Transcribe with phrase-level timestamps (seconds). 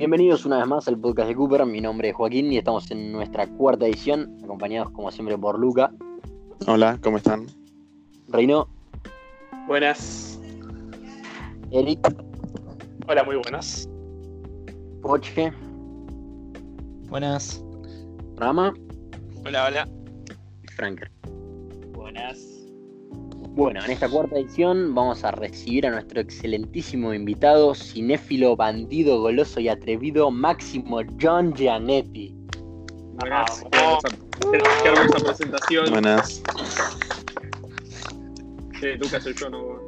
[0.00, 1.66] Bienvenidos una vez más al podcast de Cooper.
[1.66, 5.92] Mi nombre es Joaquín y estamos en nuestra cuarta edición, acompañados como siempre por Luca,
[6.66, 7.44] Hola, ¿cómo están?
[8.28, 8.66] Reino,
[9.66, 10.40] Buenas.
[11.70, 12.00] Eric,
[13.08, 13.90] Hola, muy buenas.
[15.02, 15.52] Poche,
[17.10, 17.62] Buenas.
[18.36, 18.72] Rama
[19.44, 19.88] Hola, hola.
[20.76, 21.10] Franker.
[21.92, 22.59] Buenas.
[23.54, 29.58] Bueno, en esta cuarta edición vamos a recibir a nuestro excelentísimo invitado, cinéfilo, bandido, goloso
[29.60, 32.34] y atrevido, Máximo John Gianetti.
[33.18, 33.64] Buenas.
[33.72, 33.98] Ah,
[34.52, 35.90] Qué qué hermosa presentación.
[35.90, 36.42] Buenas.
[38.78, 39.79] Che, Lucas soy yo, no.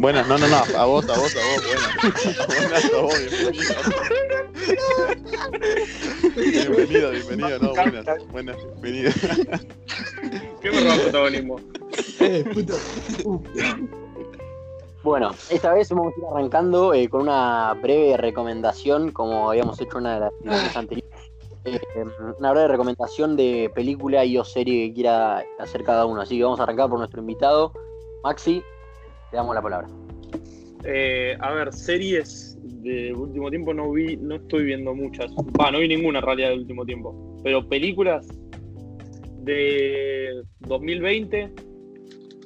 [0.00, 2.46] Buenas, no, no, no, a vos, a vos, a vos, buenas.
[2.46, 3.74] Buenas a vos, bienvenido.
[6.34, 9.12] Bienvenido, bienvenido, no, buenas, buenas, bienvenido.
[10.62, 11.60] ¿Qué me roba protagonismo?
[12.18, 12.76] Eh, puto.
[15.02, 19.98] Bueno, esta vez vamos a ir arrancando eh, con una breve recomendación, como habíamos hecho
[19.98, 21.10] una de las ediciones anteriores.
[21.66, 21.80] Eh,
[22.38, 26.22] una breve recomendación de película y o serie que quiera hacer cada uno.
[26.22, 27.74] Así que vamos a arrancar por nuestro invitado,
[28.24, 28.62] Maxi.
[29.32, 29.88] Le damos la palabra.
[30.84, 35.30] Eh, a ver, series de último tiempo no vi, no estoy viendo muchas.
[35.60, 37.38] Va, no vi ninguna en realidad del último tiempo.
[37.42, 38.26] Pero películas
[39.42, 41.52] de 2020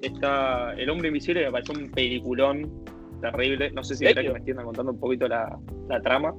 [0.02, 2.84] está El Hombre Invisible, que me pareció un peliculón
[3.20, 3.70] terrible.
[3.70, 6.34] No sé si era que me extienda contando un poquito la, la trama.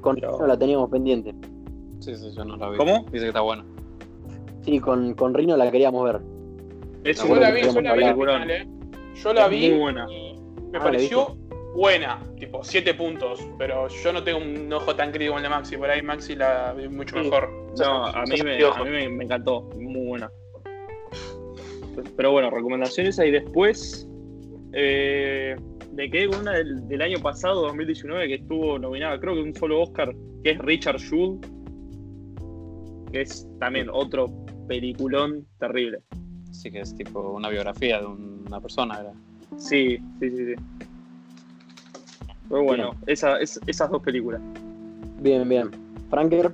[0.00, 1.34] Con Pero- Rino la teníamos pendiente.
[2.00, 2.76] Sí, sí, yo no la vi.
[2.78, 3.04] ¿Cómo?
[3.12, 3.64] Dice que está buena.
[4.62, 6.20] Sí, con, con Rino la queríamos ver.
[7.04, 8.14] Es bueno, vi, hablar.
[8.16, 8.68] final, ¿eh?
[9.22, 10.06] Yo la Es vi muy buena.
[10.10, 11.36] y me Ah, ¿la pareció
[11.74, 15.48] buena, tipo 7 puntos, pero yo no tengo un ojo tan crítico como el de
[15.48, 17.22] Maxi, por ahí Maxi la vi mucho Sí.
[17.22, 17.48] mejor.
[17.78, 20.30] No, a mí, me, a mí me, me encantó, muy buena.
[22.16, 24.08] Pero bueno, recomendaciones ahí después.
[24.72, 25.56] Eh,
[25.94, 29.54] me quedé con una del, del año pasado, 2019, que estuvo nominada, creo que un
[29.54, 31.38] solo Oscar, que es Richard Jewell,
[33.12, 34.26] que es también otro
[34.68, 35.98] peliculón terrible.
[36.58, 38.98] Sí, que es tipo una biografía de una persona.
[38.98, 39.12] Era.
[39.58, 40.54] Sí, sí, sí, sí.
[42.48, 44.40] Pero bueno, esa, es- esas dos películas.
[45.20, 45.70] Bien, bien.
[46.10, 46.50] Franker,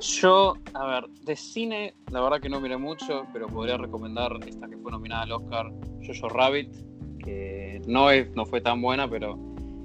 [0.00, 4.68] Yo, a ver, de cine, la verdad que no miré mucho, pero podría recomendar esta
[4.68, 5.72] que fue nominada al Oscar,
[6.06, 6.68] Jojo Rabbit,
[7.18, 9.36] que no, es, no fue tan buena, pero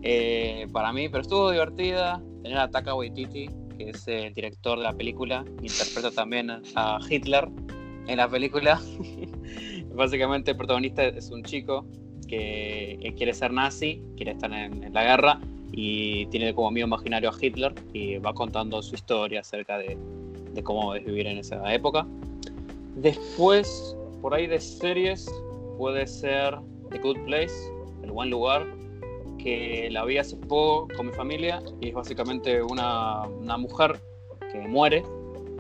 [0.03, 2.21] eh, para mí, pero estuvo divertida.
[2.43, 7.47] Tenía a Taka Waititi, que es el director de la película, interpreta también a Hitler
[8.09, 8.81] en la película.
[9.95, 11.85] Básicamente el protagonista es un chico
[12.27, 15.39] que quiere ser nazi, quiere estar en, la guerra
[15.71, 19.97] y tiene como amigo imaginario a Hitler y va contando su historia acerca de,
[20.63, 22.05] cómo vivir en esa época.
[22.95, 25.29] Después, por ahí de series,
[25.77, 26.57] puede ser
[26.91, 27.53] The Good Place,
[28.03, 28.67] El Buen Lugar,
[29.37, 33.99] que la vi hace poco con mi familia y es básicamente una, una mujer
[34.51, 35.03] que muere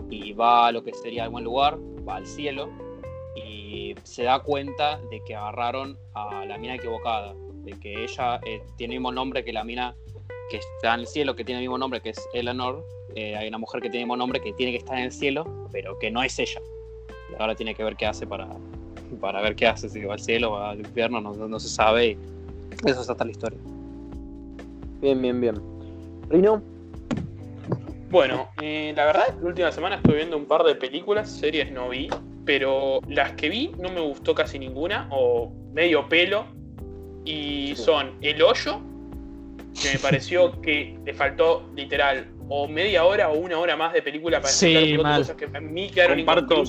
[0.09, 1.77] y va a lo que sería buen lugar,
[2.07, 2.69] va al cielo
[3.35, 7.33] y se da cuenta de que agarraron a la mina equivocada,
[7.63, 9.95] de que ella eh, tiene el mismo nombre que la mina
[10.49, 12.83] que está en el cielo, que tiene el mismo nombre que es Eleanor.
[13.15, 15.11] Eh, hay una mujer que tiene el mismo nombre que tiene que estar en el
[15.11, 16.61] cielo, pero que no es ella.
[17.31, 18.47] Y ahora tiene que ver qué hace para,
[19.21, 22.17] para ver qué hace, si va al cielo va al infierno, no, no- se sabe.
[22.85, 23.59] Eso es hasta la historia.
[25.01, 25.55] bien, bien, bien.
[26.29, 26.61] Rino,
[28.09, 31.89] Bueno, eh, la verdad, la última semana estuve viendo un par de películas, series no
[31.89, 32.09] vi,
[32.45, 36.45] pero las que vi no me gustó casi ninguna, o medio pelo,
[37.23, 38.79] y son El Hoyo,
[39.79, 44.01] que me pareció que le faltó literal o media hora o una hora más de
[44.01, 45.19] película para Sí, mal.
[45.21, 46.63] cosas que a mí quedaron Comparto,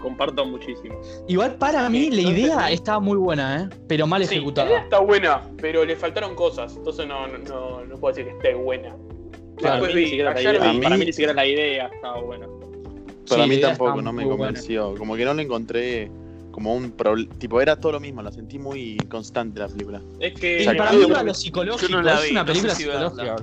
[0.00, 0.98] comparto muchísimo.
[1.28, 3.68] Igual para mí la idea está muy buena, ¿eh?
[3.86, 4.78] Pero mal Sí, la idea ejecutada.
[4.78, 8.54] está buena, pero le faltaron cosas, entonces no, no, no, no puedo decir que esté
[8.54, 8.96] buena.
[9.56, 11.32] Claro, Después Para mí, ni vi, siquiera la ayer idea, vi- para mí ni siquiera
[11.32, 12.46] la idea estaba buena.
[13.28, 14.38] Para Sí, mí tampoco, no me buena.
[14.46, 14.94] convenció.
[14.96, 16.10] Como que no le encontré
[16.52, 17.32] como un problema.
[17.38, 20.00] Tipo, era todo lo mismo, la sentí muy constante la película.
[20.20, 22.52] Es que, para mí va a lo psicológico, yo no la es una no sé
[22.52, 23.36] película si psicológica.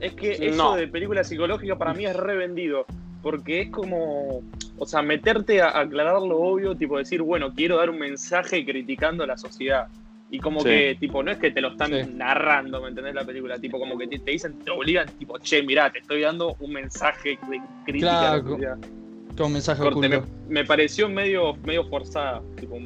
[0.00, 0.76] es que eso No.
[0.76, 2.86] de película psicológica para mí es revendido.
[3.22, 4.40] Porque es como,
[4.78, 9.24] o sea, meterte a aclarar lo obvio, tipo decir, bueno, quiero dar un mensaje criticando
[9.24, 9.88] a la sociedad.
[10.32, 10.68] Y como Sí.
[10.68, 12.12] que, tipo, no es que te lo están Sí.
[12.14, 13.14] narrando, ¿me entendés?
[13.14, 16.20] La película, tipo, como que te, te dicen, te obligan, tipo, che, mirá, te estoy
[16.22, 19.46] dando un mensaje de crítica a la Claro.
[19.46, 22.42] un mensaje Corte, me, pareció medio, medio forzada.
[22.60, 22.76] Tipo,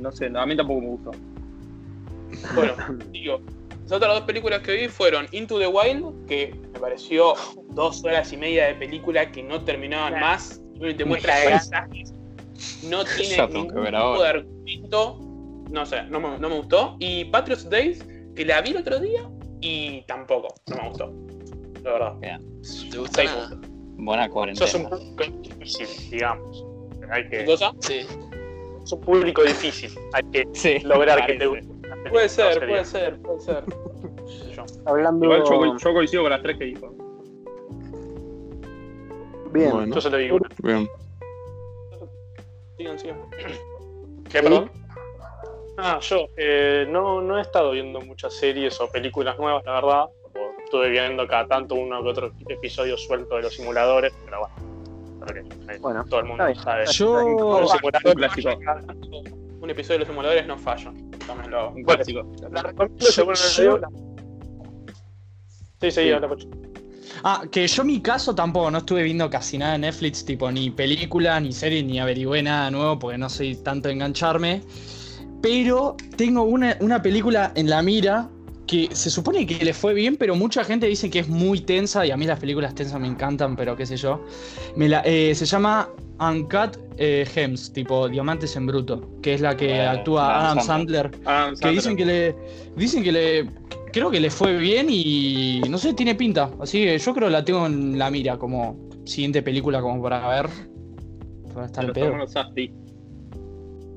[0.00, 1.10] no sé, a mí tampoco me gustó.
[2.54, 2.74] Bueno,
[3.12, 3.40] digo,
[3.82, 7.34] las otras dos películas que vi fueron Into the Wild, que me pareció
[7.70, 10.26] dos horas y media de película que no terminaban Claro.
[10.26, 12.12] más, y te muestra paisajes,
[12.82, 14.22] no tiene ningún tipo ahora.
[14.22, 15.18] de argumento,
[15.70, 16.96] no sé, no me, no me gustó.
[16.98, 18.04] Y Patriots Days,
[18.34, 19.28] que la vi el otro día
[19.60, 21.12] y tampoco, no me gustó.
[21.84, 22.14] la verdad.
[22.90, 23.48] ¿Te gusta Seis nada?
[23.50, 23.70] puntos.
[24.00, 24.78] Buena Sos cuarentena.
[24.78, 26.64] un público difícil, digamos.
[27.10, 27.72] Hay ¿Qué que, cosa?
[27.80, 28.00] Sí.
[28.84, 29.90] sos un público difícil.
[30.12, 31.68] Hay que Sí, lograr que te guste.
[32.10, 33.64] Puede ser, puede ser, puede ser.
[34.54, 34.64] yo.
[34.86, 35.24] Hablando.
[35.24, 36.94] Igual yo, yo coincido con las tres que dijo.
[39.52, 39.70] Bien.
[39.72, 39.94] Bueno.
[39.94, 40.38] Yo se lo digo.
[40.62, 40.88] Bien.
[42.76, 43.18] Sigan, sigan.
[44.30, 44.70] ¿Qué, perdón?
[45.80, 50.04] Ah, yo eh, no, no he estado viendo muchas series o películas nuevas, la verdad.
[50.34, 55.44] O Estuve viendo cada tanto uno que otro episodio suelto de los simuladores, pero bueno.
[55.72, 56.58] eh, Bueno, todo el mundo bien.
[56.62, 56.84] sabe.
[56.92, 57.14] Yo.
[57.60, 58.44] Los simuladores
[59.60, 60.92] un episodio de los simuladores no falla.
[61.26, 62.22] También lo, Un clásico.
[62.50, 63.78] la recomiendo según el Yo- video.
[63.78, 63.88] la-
[65.80, 66.10] Sí, sí, Sí.
[66.12, 66.48] habla, Pocho.
[67.22, 70.70] Ah, que yo mi caso tampoco, no estuve viendo casi nada de Netflix, tipo ni
[70.70, 74.62] película, ni serie, ni averigüé nada nuevo porque no soy tanto de engancharme.
[75.42, 78.28] Pero tengo una, una película en la mira
[78.66, 82.04] que se supone que le fue bien, pero mucha gente dice que es muy tensa
[82.04, 84.22] y a mí las películas tensas me encantan, pero qué sé yo.
[84.76, 85.88] Me la- eh, se llama
[86.20, 90.66] Uncut eh, Gems, tipo Diamantes en Bruto, que es la que Eh, actúa Adam Adam
[90.66, 92.36] Sandler Ah, que dicen que le
[92.76, 93.50] dicen que le
[93.92, 97.32] creo que le fue bien y no sé tiene pinta así que yo creo que
[97.32, 98.76] la tengo en la mira como
[99.06, 100.48] siguiente película como para ver
[101.54, 102.10] para estar los pedo.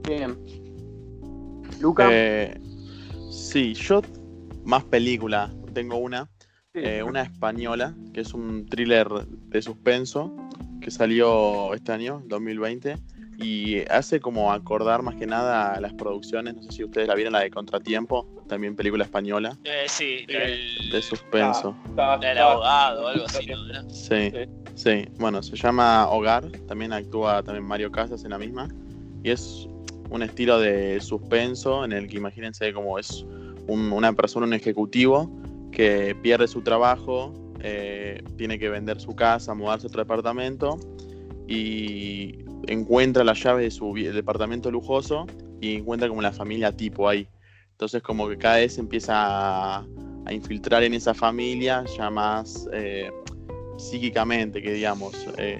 [0.08, 0.38] Bien.
[1.82, 2.08] Luca.
[2.12, 2.58] Eh,
[3.32, 4.02] sí, yo
[4.64, 5.50] más película.
[5.74, 6.30] Tengo una.
[6.74, 10.34] eh, una española, que es un thriller de suspenso,
[10.80, 12.98] que salió este año, 2020,
[13.38, 17.16] y hace como acordar más que nada a las producciones, no sé si ustedes la
[17.16, 21.76] vieron, la de Contratiempo, también película española, Eh, sí, del, de suspenso.
[21.90, 23.48] Está- del está- abogado o algo así.
[23.90, 24.32] Sí,
[24.76, 28.70] sí, bueno, se llama Hogar, también actúa también Mario Casas en la misma,
[29.24, 29.68] y es
[30.12, 33.26] un estilo de suspenso en el que imagínense como es
[33.68, 35.32] un- una persona, un ejecutivo,
[35.72, 40.78] que pierde su trabajo, eh, tiene que vender su casa, mudarse a otro departamento,
[41.48, 45.28] y encuentra las llaves de su departamento lujoso
[45.60, 47.28] y encuentra como la familia tipo ahí.
[47.72, 49.86] Entonces como que cada vez se empieza a,
[50.26, 53.10] a infiltrar en esa familia ya más eh,
[53.78, 55.58] psíquicamente, que digamos, eh,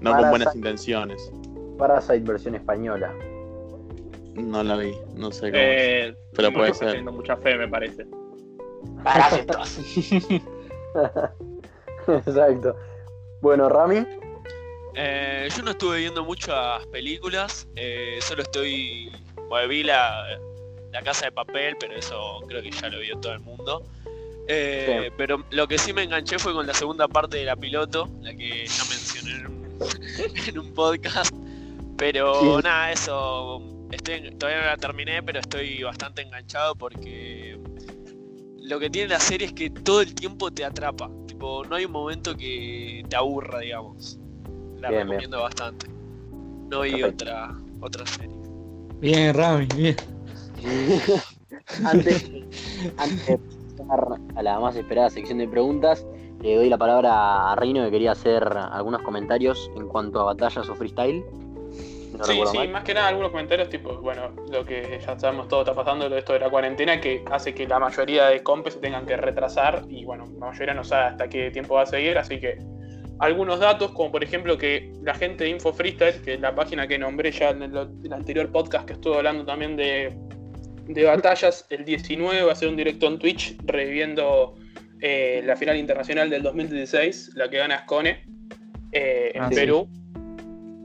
[0.00, 1.32] no con buenas intenciones.
[1.78, 3.12] Parasite versión española.
[4.36, 5.62] No la vi, no sé cómo.
[5.62, 6.08] es.
[6.10, 6.88] Eh, Pero puede ser.
[6.88, 8.06] teniendo mucha fe, me parece.
[9.02, 9.78] Parásitos.
[12.08, 12.76] Exacto.
[13.40, 14.04] Bueno, Rami.
[14.94, 19.12] Eh, yo no estuve viendo muchas películas, eh, solo estoy.
[19.48, 20.38] Bueno, vi la,
[20.92, 23.82] la Casa de Papel, pero eso creo que ya lo vio todo el mundo.
[24.48, 28.08] Eh, Pero lo que sí me enganché fue con la segunda parte de la piloto,
[28.22, 29.78] la que ya mencioné en un,
[30.48, 31.34] en un podcast.
[31.98, 32.62] Pero Sí.
[32.64, 33.60] nada, eso.
[33.90, 37.58] Estoy, todavía no la terminé, pero estoy bastante enganchado porque
[38.66, 41.08] lo que tiene la serie es que todo el tiempo te atrapa.
[41.26, 44.18] Tipo, no hay un momento que te aburra, digamos.
[44.80, 45.86] La Bien, recomiendo bastante.
[46.68, 47.24] No vi Perfecto.
[47.24, 48.36] otra, otra serie.
[49.00, 49.96] bien Rami bien
[51.84, 52.30] Antes,
[52.98, 53.38] antes de
[53.78, 56.04] pasar a la más esperada sección de preguntas,
[56.42, 60.68] le doy la palabra a Reino que quería hacer algunos comentarios en cuanto a batallas
[60.68, 61.24] o freestyle.
[62.24, 62.68] Si no Sí, sí, mal.
[62.68, 66.14] más que nada algunos comentarios tipo, bueno, lo que ya sabemos todo está pasando, lo
[66.14, 69.16] de esto de la cuarentena, que hace que la mayoría de compes se tengan que
[69.16, 72.58] retrasar y bueno, la mayoría no sabe hasta qué tiempo va a seguir, así que
[73.18, 76.86] algunos datos, como por ejemplo que la gente de Info Freestyle, que es la página
[76.86, 80.14] que nombré ya en el, el anterior podcast que estuve hablando también de,
[80.88, 84.54] de batallas, el 19 va a ser un directo en Twitch reviviendo
[85.00, 88.24] eh, la final internacional del 2016, la que gana Ascone
[88.92, 89.66] eh, en Ah, sí.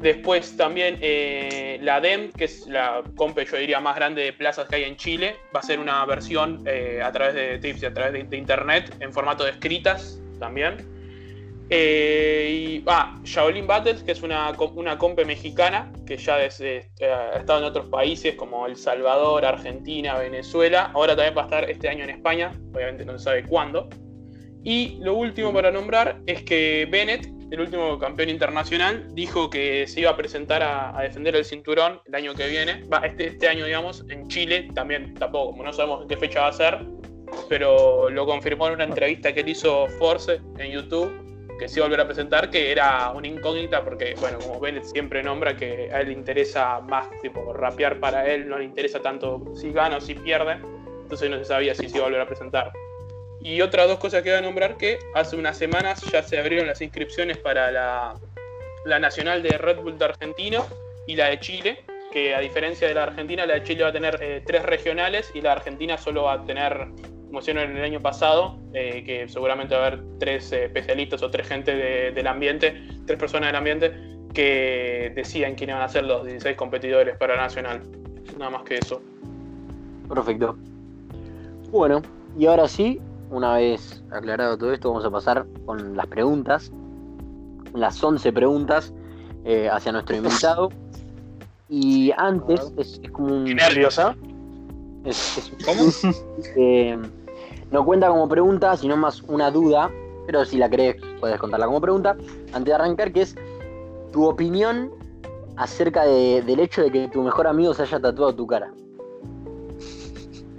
[0.02, 4.68] Después también eh, la DEM, que es la compe, yo diría, más grande de plazas
[4.68, 7.86] que hay en Chile, va a ser una versión eh, a través de tips y
[7.86, 10.78] a través de, internet, en formato de escritas también.
[11.70, 17.66] Eh, y ah, Shaolin Battles, que es una, una mexicana que ya ha estado en
[17.66, 20.92] otros países como El Salvador, Argentina, Venezuela.
[20.96, 23.88] Ahora también va a estar este año en España, obviamente no se sabe cuándo.
[24.64, 30.00] Y lo último para nombrar es que Bennett, el último campeón internacional, dijo que se
[30.00, 34.06] iba a presentar a, defender el cinturón el año que viene, este, este año, digamos,
[34.10, 36.80] en Chile, también tampoco, como no sabemos qué fecha va a ser,
[37.50, 41.12] pero lo confirmó en una entrevista que él hizo Force en YouTube,
[41.60, 44.86] que se iba a volver a presentar, que era una incógnita, porque, bueno, como Bennett
[44.86, 49.02] siempre nombra que a él le interesa más, tipo, rapear para él, no le interesa
[49.02, 50.54] tanto si gana o si pierde,
[51.02, 52.72] entonces no se sabía si se iba a volver a presentar.
[53.44, 56.68] Y otras dos cosas que voy a nombrar que hace unas semanas ya se abrieron
[56.68, 58.14] las inscripciones para la,
[58.86, 60.60] la nacional de Red Bull de Argentina
[61.08, 63.94] y la de Chile, que a diferencia de la Argentina, la de Chile va a
[63.94, 66.88] tener eh, tres regionales y la Argentina solo va a tener
[67.28, 71.32] como hicieron el año pasado, eh, que seguramente va a haber tres eh, especialistas o
[71.32, 72.76] tres gente de- del ambiente,
[73.08, 73.94] tres personas del ambiente,
[74.34, 77.82] que decían quiénes van a ser los 16 competidores para Nacional.
[78.38, 79.02] Nada más que eso.
[80.10, 80.58] Perfecto.
[81.70, 82.02] Bueno,
[82.38, 83.00] y ahora sí,
[83.32, 86.72] una vez aclarado todo esto, vamos a pasar con las preguntas.
[87.74, 88.94] Las 11 preguntas
[89.46, 90.70] eh, hacia nuestro invitado.
[91.74, 93.46] Y antes, es, es como un.
[93.46, 94.14] Qué nervios, ¿ah?
[95.06, 96.14] es- es- ¿Cómo?
[96.58, 96.98] eh,
[97.72, 99.90] no cuenta como pregunta, sino más una duda.
[100.28, 102.18] Pero si la crees, puedes contarla como pregunta.
[102.52, 103.36] Antes de arrancar, que es
[104.12, 104.92] tu opinión
[105.56, 108.70] acerca de- del hecho de que tu mejor amigo se haya tatuado tu cara.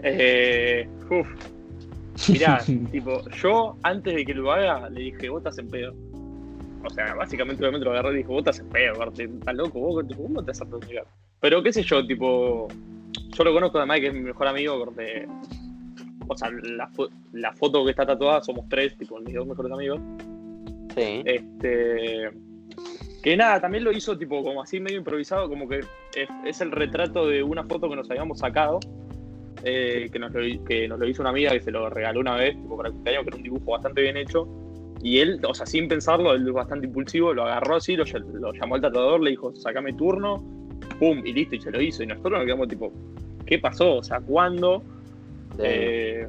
[0.02, 1.26] Eh, uf.
[2.28, 2.58] Mirá,
[2.92, 5.94] tipo, yo antes de que lo haga le dije, vos estás en pedo.
[6.84, 10.06] O sea, básicamente obviamente lo agarré y dije, vos estás en pedo, estás loco, vos,
[10.08, 11.06] tipo, ¿cómo te vas a tatuar?
[11.40, 12.68] Pero qué sé yo, tipo,
[13.36, 15.26] yo lo conozco además que es mi mejor amigo, porque,
[16.26, 19.72] o sea, la, fo- la foto que está tatuada somos tres, tipo, mis dos mejores
[19.72, 20.00] amigos.
[20.96, 21.22] Sí.
[21.24, 22.30] Este.
[23.22, 26.72] Que nada, también lo hizo tipo como así medio improvisado, como que es, es el
[26.72, 28.80] retrato de una foto que nos habíamos sacado,
[29.64, 32.36] eh, que, nos lo, que nos lo hizo una amiga que se lo regaló una
[32.36, 34.48] vez, tipo para el cumpleaños, que era un dibujo bastante bien hecho.
[35.02, 38.04] Y él, o sea, sin pensarlo, él es bastante impulsivo, lo agarró así, lo,
[38.34, 40.36] lo llamó al tatuador, le dijo, sacame turno,
[41.00, 42.02] pum, y listo, y se lo hizo.
[42.02, 42.92] Y nosotros nos quedamos tipo,
[43.46, 43.96] ¿qué pasó?
[43.96, 44.82] O sea, ¿cuándo?
[45.56, 45.62] Sí.
[45.64, 46.28] Eh,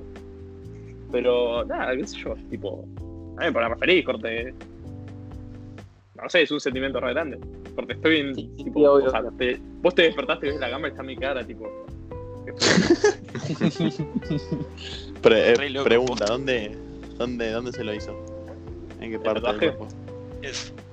[1.11, 2.83] pero nada, qué sé yo, tipo,
[3.37, 4.53] a mí me pone feliz, corte.
[6.15, 7.37] No sé, es un sentimiento re grande.
[7.75, 8.35] Corte, estoy en.
[8.35, 9.07] Sí, tipo, sí, obvio.
[9.07, 11.69] o sea, te- vos te despertaste y ves la cámara y está mi cara, tipo.
[15.21, 16.25] Pre- eh, loco, pregunta.
[16.25, 16.75] ¿dónde,
[17.17, 18.13] dónde, ¿dónde se lo hizo?
[18.99, 19.87] ¿En qué parte del cuerpo?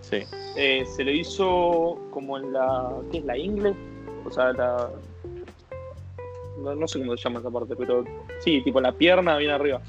[0.01, 0.23] Sí.
[0.57, 2.91] Eh, se lo hizo como en la.
[3.11, 3.75] ¿Qué es la ingle?
[4.25, 4.91] O sea, la.
[6.59, 8.05] No, no sé cómo se llama esa parte, pero.
[8.41, 9.81] Sí, tipo la pierna bien arriba.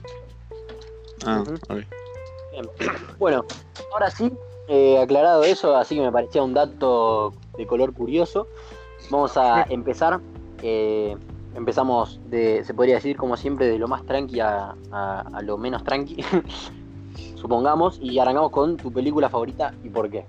[1.24, 1.56] Ah, Ujú.
[1.70, 1.82] ok.
[3.18, 3.46] Bueno,
[3.94, 4.32] ahora sí,
[4.68, 8.48] eh, aclarado eso, así que me parecía un dato de color curioso.
[9.10, 10.20] Vamos a empezar.
[10.64, 11.16] eh,
[11.56, 15.58] empezamos de, se podría decir como siempre, de lo más tranqui a, a- a lo
[15.58, 16.18] menos tranqui.
[17.36, 20.26] Supongamos, y arrancamos con tu película favorita y por qué.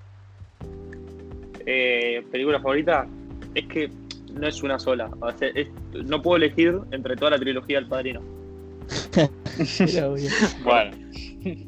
[1.65, 3.07] Eh, película favorita
[3.55, 3.91] es que
[4.33, 5.11] no es una sola.
[5.21, 5.69] O sea, es-
[6.05, 8.21] no puedo elegir entre toda la trilogía del Padrino.
[10.65, 10.97] Bueno,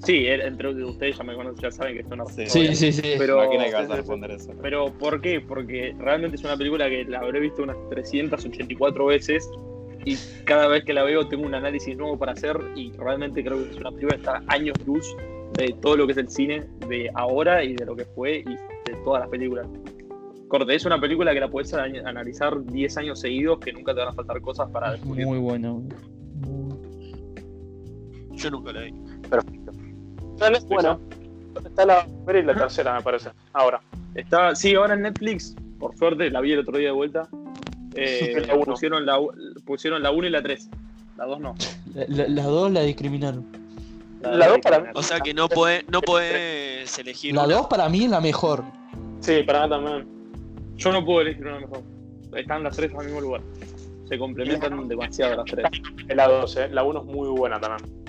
[0.04, 2.46] Sí, entre ustedes ya me conocen, ya saben que es una Sí.
[2.46, 3.14] Sí, sí, sí.
[3.18, 4.52] Pero, imagina que vas a responder eso.
[4.62, 5.40] pero ¿por qué?
[5.40, 9.48] Porque realmente es una película que la habré visto unas 384 veces
[10.04, 13.62] y cada vez que la veo tengo un análisis nuevo para hacer y realmente creo
[13.62, 15.16] que es una película que está años luz
[15.54, 18.44] de todo lo que es el cine de ahora y de lo que fue y
[18.44, 19.66] de todas las películas.
[20.48, 24.08] Corte, es una película que la puedes analizar 10 años seguidos que nunca te van
[24.08, 25.26] a faltar cosas para descubrir.
[25.26, 25.82] Muy bueno.
[28.32, 28.92] Yo nunca la vi.
[29.28, 29.63] Perfecto.
[30.34, 31.00] Está en Netflix, Bueno.
[31.54, 31.60] ¿no?
[31.68, 33.30] Está la primera y la tercera, me parece.
[33.52, 33.80] Ahora.
[34.14, 37.28] Está, sí, ahora en Netflix, por suerte, la vi el otro día de vuelta.
[37.94, 38.64] Eh, La uno.
[38.64, 39.18] pusieron la
[39.64, 40.68] pusieron la 1 y la 3.
[41.16, 41.54] La 2 no.
[41.94, 43.44] La- la- Las dos la discriminaron.
[44.22, 44.88] La dos para mí.
[44.94, 47.54] O sea que no puede, no puedes elegir La una.
[47.54, 48.64] dos para mí es la mejor.
[49.20, 50.06] Sí, para mí también.
[50.76, 51.82] Yo no puedo elegir una mejor.
[52.34, 53.42] Están las tres al mismo lugar.
[54.08, 55.66] Se complementan demasiado las tres.
[56.08, 56.68] La 2, ¿eh?
[56.72, 58.03] La 1 es muy buena también.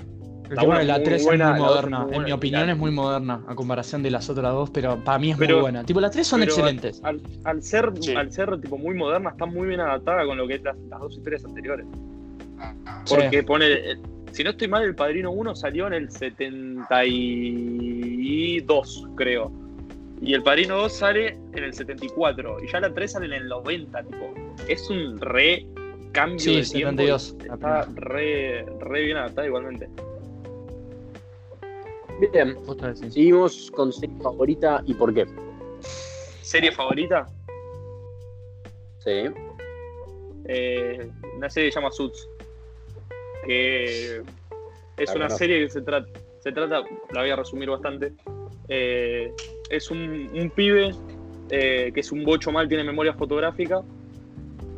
[0.50, 2.00] La es la muy 3 es buena, muy es moderna.
[2.06, 2.72] muy en mi opinión claro.
[2.74, 5.62] es muy moderna a comparación de las otras dos, pero para mí es Pero- muy
[5.64, 5.84] buena.
[5.84, 7.02] Tipo, las tres son excelentes.
[7.04, 8.16] Al, al ser, Sí.
[8.16, 11.00] al ser tipo muy moderna, está muy bien adaptada con lo que es las, las
[11.00, 11.86] dos historias anteriores.
[13.06, 13.16] Sí.
[13.16, 13.66] Porque pone.
[13.72, 13.98] eh,
[14.32, 19.52] Si no estoy mal, el Padrino 1 salió en el 72, creo.
[20.22, 22.58] Y el Padrino 2 sale en el 74.
[22.64, 24.34] Y ya la 3 sale en el 90, tipo.
[24.68, 25.66] Es un re
[26.12, 27.02] cambio Sí, de tiempo.
[27.02, 29.90] 72, la Está re, re bien adaptada igualmente.
[32.19, 32.57] Bien,
[32.95, 35.25] seguimos con serie favorita y por qué.
[36.41, 37.25] ¿Serie favorita?
[39.00, 39.24] Sí.
[40.48, 42.29] Eh, una serie que se llama Suits.
[43.45, 44.17] Que
[44.98, 46.07] es La una serie que se, trata
[46.39, 48.13] se trata, la voy a resumir bastante.
[48.69, 49.31] eh,
[49.69, 50.00] es un,
[50.34, 50.91] un pibe
[51.50, 53.81] eh, que es un bocho mal, tiene memoria fotográfica.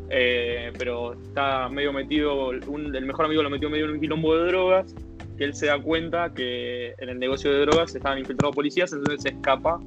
[0.09, 4.35] eh, pero está medio metido, un- el mejor amigo lo metió medio en un quilombo
[4.37, 4.95] de drogas,
[5.37, 9.21] que él se da cuenta que en el negocio de drogas estaban infiltrados policías, entonces
[9.21, 9.79] se escapa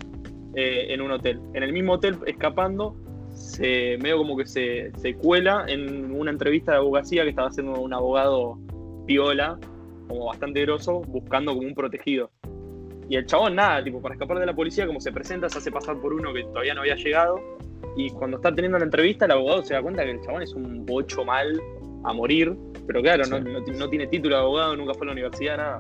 [0.55, 1.41] eh, en un hotel.
[1.55, 2.97] En el mismo hotel, escapando,
[3.35, 7.81] se medio como que se, se cuela en una entrevista de abogacía que estaba haciendo
[7.81, 8.59] un abogado
[9.07, 9.59] piola,
[10.09, 12.31] como bastante grosso, buscando como un protegido.
[13.09, 15.73] Y el chabón, nada, tipo, para escapar de la policía, como se presenta, se hace
[15.73, 17.41] pasar por uno que todavía no había llegado.
[17.97, 20.55] Y cuando está teniendo la entrevista, el abogado se da cuenta que el chabón es
[20.55, 21.61] un bocho mal
[22.05, 22.57] a morir,
[22.93, 23.31] pero claro, Sí.
[23.31, 25.79] no, no, no tiene título de abogado, nunca fue a la universidad, nada.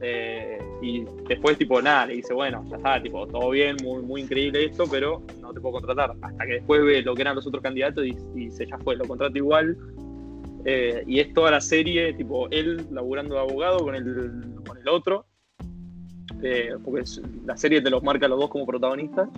[0.00, 4.20] Eh, y después, tipo, nada, le dice, bueno, ya está, tipo, todo bien, muy, muy
[4.20, 6.12] increíble esto, pero no te puedo contratar.
[6.22, 8.94] Hasta que después ve lo que eran los otros candidatos y, y dice, ya fue,
[8.94, 9.76] lo contrato igual.
[10.64, 14.88] Eh, y es toda la serie, tipo, él laburando de abogado con el, con el
[14.88, 15.24] otro.
[16.42, 19.28] Eh, porque es- la serie te los marca a los dos como protagonistas.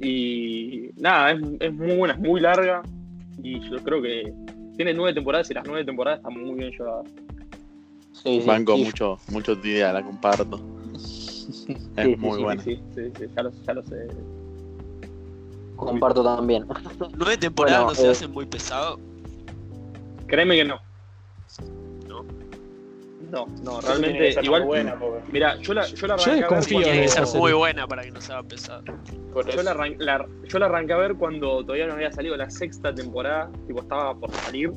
[0.00, 2.82] Y nada, es, es muy buena, es muy larga.
[3.42, 4.32] Y yo creo que
[4.80, 7.06] tiene nueve temporadas y las nueve temporadas están muy bien llevadas.
[8.14, 8.84] Sí, sí, Banco sí.
[8.84, 10.58] mucho, mucho tu idea, la comparto.
[10.94, 12.62] Es Sí, muy sí, buena.
[12.62, 14.08] Sí, sí, sí, ya lo, ya lo sé.
[15.76, 16.64] Comparto también.
[17.14, 18.98] Nueve temporadas Bueno, no se eh, hacen muy pesado.
[20.26, 20.64] Créeme que.
[20.64, 20.76] ¿No?
[23.30, 24.60] No, no, Tiene que realmente ser igual.
[24.62, 27.02] muy buena, porque- Mira, yo la, yo la Yo arranqué a ver desconfío Tiene cuando-
[27.02, 27.54] que ser muy serie.
[27.54, 28.82] buena para que no sea pesado.
[29.32, 32.36] por Yo la, arran- la- yo la arranqué a ver cuando todavía no había salido
[32.36, 34.72] la sexta temporada, tipo estaba por salir.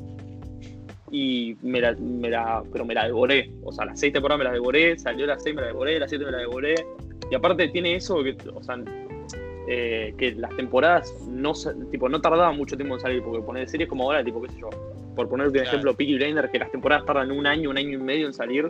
[1.10, 3.50] Y me la, me la- pero me la devoré.
[3.64, 6.08] O sea, las seis temporadas me las devoré, salió las seis me la devoré, las
[6.10, 6.74] siete me la devoré.
[7.30, 8.78] Y aparte tiene eso que, o sea,
[9.68, 13.68] eh, que las temporadas no sa- tipo no tardaban mucho tiempo en salir, porque poner
[13.68, 14.70] series como ahora, tipo, qué sé yo,
[15.14, 15.68] por ponerte un Claro.
[15.68, 18.68] ejemplo, Peaky Blinders, que las temporadas tardan un año, un año y medio en salir.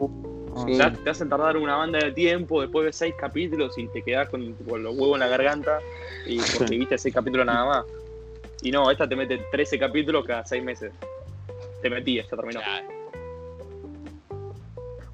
[0.67, 0.75] Sí.
[0.77, 4.29] Ya te hacen tardar una banda de tiempo, después ves seis capítulos y te quedas
[4.29, 5.81] con, los huevos en la garganta
[6.27, 7.85] y porque viste seis capítulos nada más.
[8.63, 10.93] Y no, esta te mete 13 capítulos cada seis meses.
[11.83, 12.61] Te metí, ya terminó.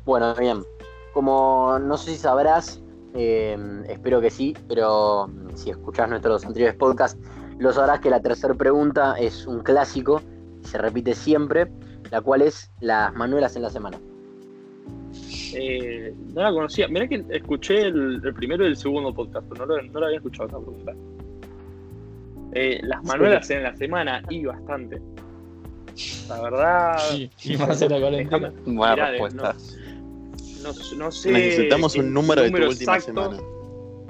[0.04, 0.62] Bueno, bien.
[1.12, 2.80] Como no sé si sabrás,
[3.14, 3.58] eh,
[3.88, 7.18] espero que sí, pero mm, si escuchás nuestros anteriores podcasts,
[7.58, 10.22] lo sabrás que la tercera pregunta es un clásico,
[10.62, 11.66] se repite siempre,
[12.10, 13.98] la cual es las manuelas en la semana.
[15.52, 16.86] Eh, no la conocía.
[16.88, 20.06] Mirá que escuché el, el primero y el segundo podcast, pero no lo, no lo
[20.06, 20.92] había escuchado esa pregunta.
[22.52, 25.00] Eh, las manuelas en la semana y bastante.
[26.28, 26.98] La verdad.
[27.14, 28.48] Y, y más en la cuarentena.
[28.50, 29.54] déjame- Buena mirá, respuesta.
[30.62, 31.32] No, no sé.
[31.32, 33.42] Necesitamos un número de tu última exacto, semana.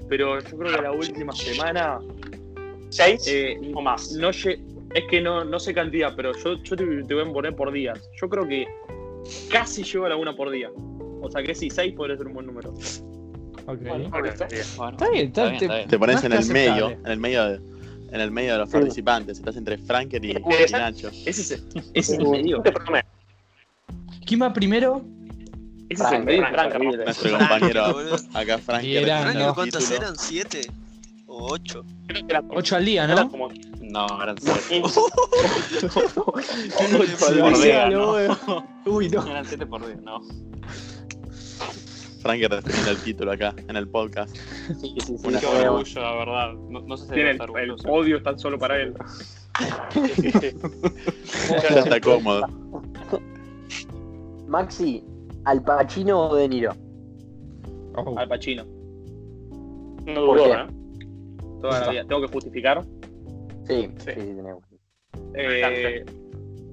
[0.08, 1.98] Pero yo creo que la última semana.
[2.90, 4.12] ¿Seis eh, o más?
[4.12, 4.60] no lle-
[4.94, 7.72] es que no, no sé cantidad, pero yo, yo te, te voy a poner por
[7.72, 7.98] días.
[8.20, 8.66] Yo creo que
[9.50, 10.70] casi llego a la una por día.
[11.22, 12.70] O sea que sí, seis podría ser un buen número.
[13.66, 13.78] Ok.
[13.82, 15.88] Bueno, Bueno, Está bien, está, está bien, está bien.
[15.88, 17.54] Te pones en el medio, en el medio de,
[18.12, 18.76] en el medio de los Sí.
[18.78, 19.38] participantes.
[19.38, 21.08] Estás entre Franker y, y Nacho.
[21.08, 22.60] Ese es, ese es el medio.
[22.62, 23.06] Te prometo.
[24.26, 25.02] ¿Quién va primero?
[25.88, 26.40] Ese es el Frank, medio.
[26.48, 26.84] Frank, Frank.
[26.96, 27.84] Nuestro compañero
[28.34, 28.90] acá, Franker.
[28.90, 29.54] Y era, con el no.
[29.54, 30.00] ¿Cuántas título.
[30.02, 30.16] eran?
[30.18, 30.60] ¿Siete?
[31.26, 31.84] ¿O ocho?
[32.06, 33.30] Creo que era como- Ocho al día, era ¿no?
[33.30, 33.48] como
[33.90, 34.60] No, eran siete.
[34.70, 35.00] 15
[37.16, 38.12] Sí, por sí, día, lo ¿no?
[38.12, 38.36] veo.
[38.86, 39.26] Uy, no.
[39.26, 40.20] Eran siete por día, no.
[42.22, 44.36] Franker defendiendo el título acá, en el podcast.
[44.80, 45.28] Sí, sí, sí.
[45.40, 46.52] Qué orgullo, la verdad.
[46.68, 48.94] No, no sé si Tiene debe el, estar el podio tan solo para él.
[51.48, 52.46] Ya está cómodo.
[54.46, 55.02] Maxi,
[55.44, 56.74] ¿Al Pacino o De Niro?
[57.96, 58.18] Oh.
[58.18, 58.64] Al Pacino.
[60.04, 60.54] No ¿Por dudó?
[60.54, 60.66] ¿eh?
[61.60, 62.04] Toda la vida.
[62.06, 62.84] Tengo que justificar.
[63.70, 64.10] Sí, Sí.
[64.14, 64.64] sí, tenemos.
[65.34, 66.04] Eh,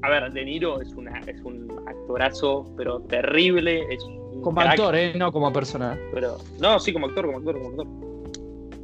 [0.01, 3.85] a ver, De Niro es, una, es un actorazo, pero terrible.
[3.93, 5.13] Es un Como crack, actor, ¿eh?
[5.15, 5.97] No como persona.
[6.13, 7.87] Pero, no, sí, como actor, como actor, como actor.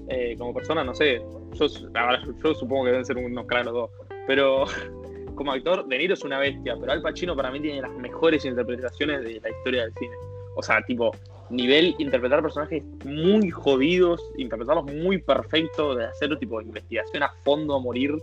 [0.09, 1.21] Eh, como persona, no sé.
[1.53, 3.89] Yo, ahora, yo, yo supongo que deben ser unos cracks los dos.
[4.27, 4.65] Pero
[5.35, 6.75] como actor, De Niro es una bestia.
[6.79, 10.15] Pero Al Pacino para mí tiene las mejores interpretaciones de la historia del cine.
[10.55, 11.11] O sea, tipo,
[11.55, 17.79] nivel interpretar personajes muy jodidos, interpretarlos muy perfectos, de hacer tipo investigación a fondo a
[17.79, 18.15] morir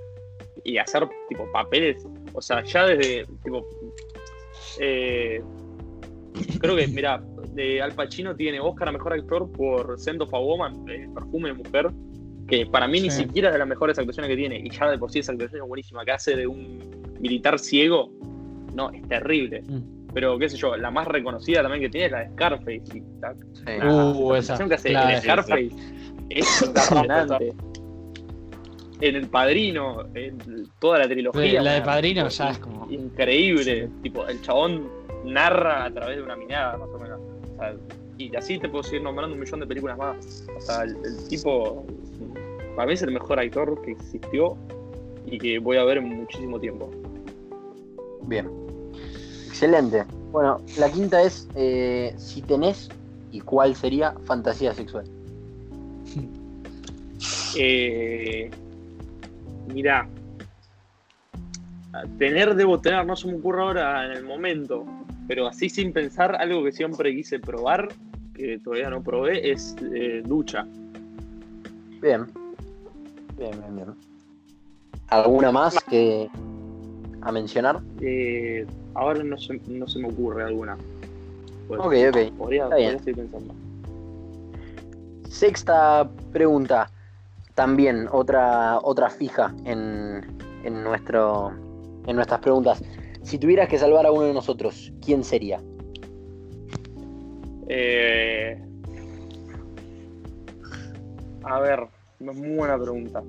[0.65, 2.07] y hacer tipo papeles.
[2.33, 3.67] O sea, ya desde tipo.
[4.79, 5.43] eh,
[6.61, 7.23] creo que, mira,
[7.55, 11.49] de Al Pacino tiene Oscar a mejor actor por Scent of a Woman, eh, Perfume
[11.49, 11.91] de Mujer,
[12.47, 14.99] que para mí ni siquiera es de las mejores actuaciones que tiene, y ya de
[14.99, 16.79] por sí esa actuación es buenísima, que hace de un
[17.21, 18.11] militar ciego,
[18.75, 19.63] no, es terrible.
[19.63, 20.00] Mm.
[20.13, 22.83] Pero qué sé yo, la más reconocida también que tiene es la de Scarface.
[22.95, 23.65] Y la, Sí.
[23.67, 25.11] la Uh, esa, que hace claro.
[25.11, 25.71] en Scarface
[26.31, 27.55] es impresionante.
[29.01, 30.37] En El Padrino, en
[30.79, 31.63] toda la trilogía.
[31.63, 32.87] La de Padrino ya es como.
[32.91, 33.89] increíble.
[34.03, 34.89] Tipo, el chabón
[35.25, 37.21] narra a través de una mirada, más o menos.
[37.55, 37.75] O sea,
[38.19, 40.47] y así te puedo seguir nombrando un millón de películas más.
[40.55, 41.87] O sea, el, el tipo,
[42.77, 44.57] para mí es el mejor actor que existió
[45.25, 46.91] y que voy a ver en muchísimo tiempo.
[48.25, 48.51] Bien.
[49.51, 50.05] Excelente.
[50.31, 52.89] Bueno, la quinta es eh, si tenés
[53.33, 55.05] y cuál sería fantasía sexual.
[57.59, 58.49] Eh,
[59.75, 60.09] mira,
[62.17, 64.87] tener debo tener, no se me ocurre ahora en el momento,
[65.27, 67.89] pero así sin pensar, algo que siempre quise probar,
[68.35, 70.65] que todavía no probé, es eh, ducha.
[72.01, 72.27] Bien.
[73.37, 73.95] Bien, bien, bien.
[75.09, 76.31] ¿Alguna más que,
[77.23, 77.81] a mencionar?
[78.01, 80.77] Eh, ahora no se, no se me ocurre alguna.
[81.69, 82.37] Pues, Ok, ok.
[82.37, 82.97] Podría, Está bien.
[82.99, 83.55] podría pensando.
[85.29, 86.91] Sexta pregunta.
[87.55, 90.21] También otra, otra fija en,
[90.65, 91.53] en, nuestro,
[92.07, 92.83] en nuestras preguntas.
[93.23, 95.61] Si tuvieras que salvar a uno de nosotros, ¿quién sería?
[97.69, 98.59] Eh,
[101.45, 101.87] a ver,
[102.19, 103.23] muy buena pregunta.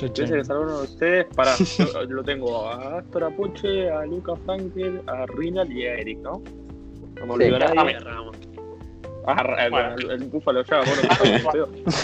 [0.00, 1.26] Piensa que salvar uno de ustedes.
[1.34, 6.18] Para, yo lo tengo a Astor Apoche, a Luca Frankel, a Rinal y a Eric,
[6.18, 6.42] ¿no?
[7.20, 7.62] No me olvido Sí.
[7.64, 7.96] a nadie.
[7.96, 8.36] Ah, Ramos.
[9.26, 9.94] Ah, Ra- Bueno.
[9.96, 11.02] el, el Búfalo ya, bueno,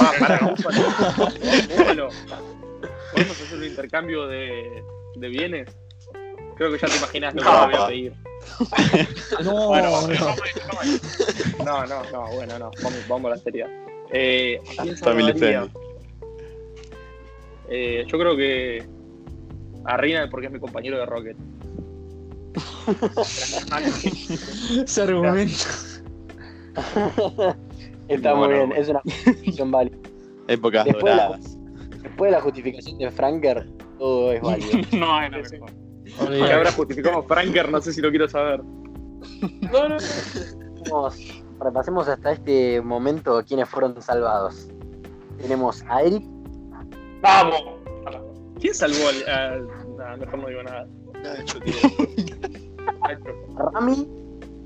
[0.01, 0.83] ah, pará, Búfalo.
[1.69, 2.09] Búfalo.
[3.13, 4.83] ¿Podemos hacer un intercambio de,
[5.17, 5.69] de bienes?
[6.57, 7.61] Creo que ya te imaginas lo que No.
[7.61, 8.13] te voy a pedir.
[9.45, 11.65] No, Bueno, no.
[11.65, 12.71] No, no, no, bueno, no.
[12.83, 13.69] Vamos, vamos a la seriedad.
[14.11, 15.69] Eh, ¿a quién salvaría?
[17.75, 18.87] Eh, yo creo que
[19.87, 21.37] a Reina porque es mi compañero de Rocket.
[24.85, 25.55] Ese argumento.
[28.09, 29.97] Está Bueno, muy bien, es una justificación válida.
[30.49, 31.59] Épocas Después de la- doradas.
[32.03, 33.67] Después de la justificación de Franker,
[33.99, 34.71] todo es válido.
[34.93, 35.71] no, no, mejor.
[36.21, 36.45] Olvidate.
[36.47, 38.61] Que ahora justificamos Franker, no sé si lo quiero saber.
[38.63, 39.97] No, no,
[40.91, 41.17] Vamos,
[41.61, 44.69] repasemos hasta este momento quiénes fueron salvados.
[45.41, 46.25] Tenemos a Eric,
[47.23, 47.63] vamos.
[48.61, 49.29] ¿Quién salvó al.?
[49.29, 50.87] al- nah, mejor no digo nada.
[51.23, 51.75] Nacho, tío.
[53.57, 54.09] a Rami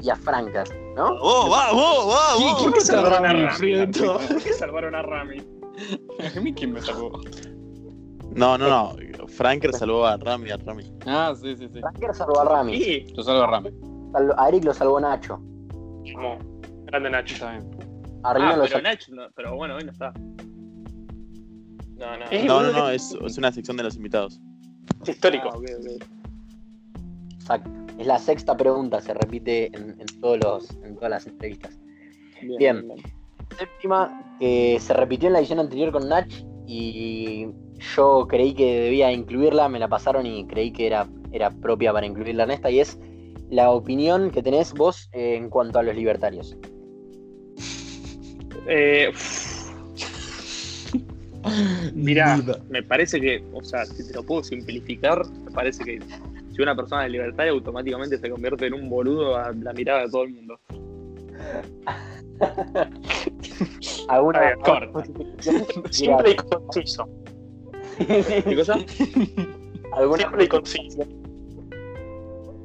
[0.02, 0.64] y a Franker,
[0.96, 1.04] ¿no?
[1.14, 2.62] ¡Vamos, vamos, vamos!
[2.62, 3.92] ¿Por qué salvaron a Rami,
[4.58, 5.38] salvaron a Rami?
[6.36, 7.20] ¿A mí quién me salvó?
[8.34, 8.96] No, no, no.
[9.28, 10.84] Franker salvó a Rami, a Rami.
[11.06, 11.80] Ah, sí, sí, sí.
[11.80, 13.06] Franker salvó a Rami, ¿Qué?
[13.16, 13.70] Lo salvo a Rami.
[14.12, 15.38] salvo- a Eric lo salvó Nacho,
[16.14, 16.38] Vamos.
[16.84, 17.34] Grande Nacho.
[17.34, 17.70] Está bien.
[18.22, 18.82] a Ah, lo pero salvó.
[18.82, 20.12] Nacho, no, pero bueno, hoy no está.
[21.98, 22.24] No, no.
[22.30, 24.40] No, no, boludo, no, ¿qué- es, es una sección de los invitados.
[25.02, 25.50] Es histórico.
[25.52, 25.58] Ah.
[27.34, 27.70] Exacto.
[27.98, 31.78] Es la sexta pregunta, se repite en, en todos los, en todas las entrevistas.
[32.42, 32.88] Bien, Bien.
[32.88, 33.02] bien.
[33.58, 36.30] Séptima, que se repitió en la edición anterior con Nach
[36.66, 37.46] y
[37.96, 42.04] yo creí que debía incluirla, me la pasaron y creí que era, era propia para
[42.06, 42.98] incluirla en esta y es
[43.48, 46.56] la opinión que tenés vos eh, en cuanto a los libertarios.
[48.68, 49.10] Eh,
[51.94, 56.00] Mirá, me parece que, o sea, si te lo puedo simplificar, me parece que
[56.54, 60.10] si una persona es libertaria automáticamente se convierte en un boludo a la mirada de
[60.10, 60.58] todo el mundo.
[64.08, 65.04] ¿Alguna, alguna corta.
[65.90, 67.08] Simple y conciso.
[67.98, 68.78] ¿Qué cosa?
[69.92, 71.06] ¿Alguna Simple y conciso.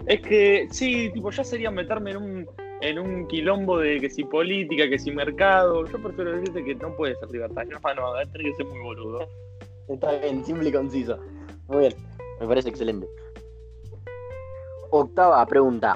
[0.07, 2.47] Es que sí, tipo, ya sería meterme en un,
[2.81, 5.85] en un quilombo de que si política, que si mercado.
[5.85, 9.27] Yo prefiero decirte que no puede ser libertario, no, no, tiene que ser muy boludo.
[9.87, 11.17] Está bien, simple y conciso.
[11.67, 11.93] Muy bien,
[12.39, 13.07] me parece excelente.
[14.89, 15.95] Octava pregunta.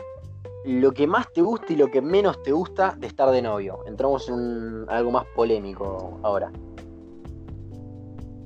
[0.65, 3.79] Lo que más te gusta y lo que menos te gusta de estar de novio.
[3.85, 6.51] Entramos en un- algo más polémico ahora.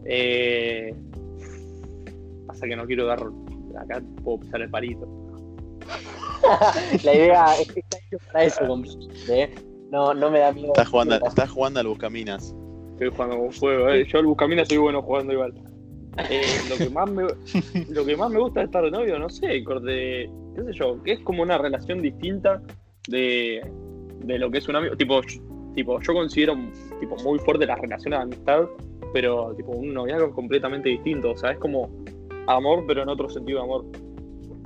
[0.06, 0.94] Eh,
[2.48, 3.20] pasa que no quiero dar.
[3.80, 5.08] Acá puedo pisar el palito.
[7.04, 9.56] La idea es que está hecho para eso, completamente, ¿eh?
[9.92, 10.68] No, no me da miedo.
[10.70, 12.56] Estás jugando, estás jugando al Buscaminas.
[12.92, 14.06] Estoy jugando con fuego, eh.
[14.06, 15.54] Yo al Buscamina soy bueno jugando igual.
[16.30, 17.24] Eh, lo, que más me,
[17.90, 21.02] lo que más me gusta de estar de novio, no sé, corte, qué sé yo,
[21.04, 22.62] que es como una relación distinta
[23.08, 23.62] de,
[24.26, 24.96] de lo que es un amigo.
[24.98, 25.42] Tipo, yo-
[25.74, 26.56] tipo, yo considero
[27.00, 28.66] tipo, muy fuerte las relaciones de amistad,
[29.14, 31.32] pero tipo un noviazgo es completamente distinto.
[31.32, 31.90] O sea, es como
[32.48, 33.86] amor, pero en otro sentido de amor.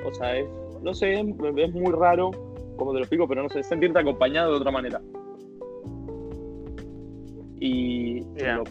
[0.06, 0.48] O sea, es,
[0.84, 1.26] no sé, es,
[1.58, 2.32] es muy raro,
[2.78, 5.02] como te lo explico, pero no sé, sentirte acompañado de otra manera.
[7.60, 8.64] Y lo,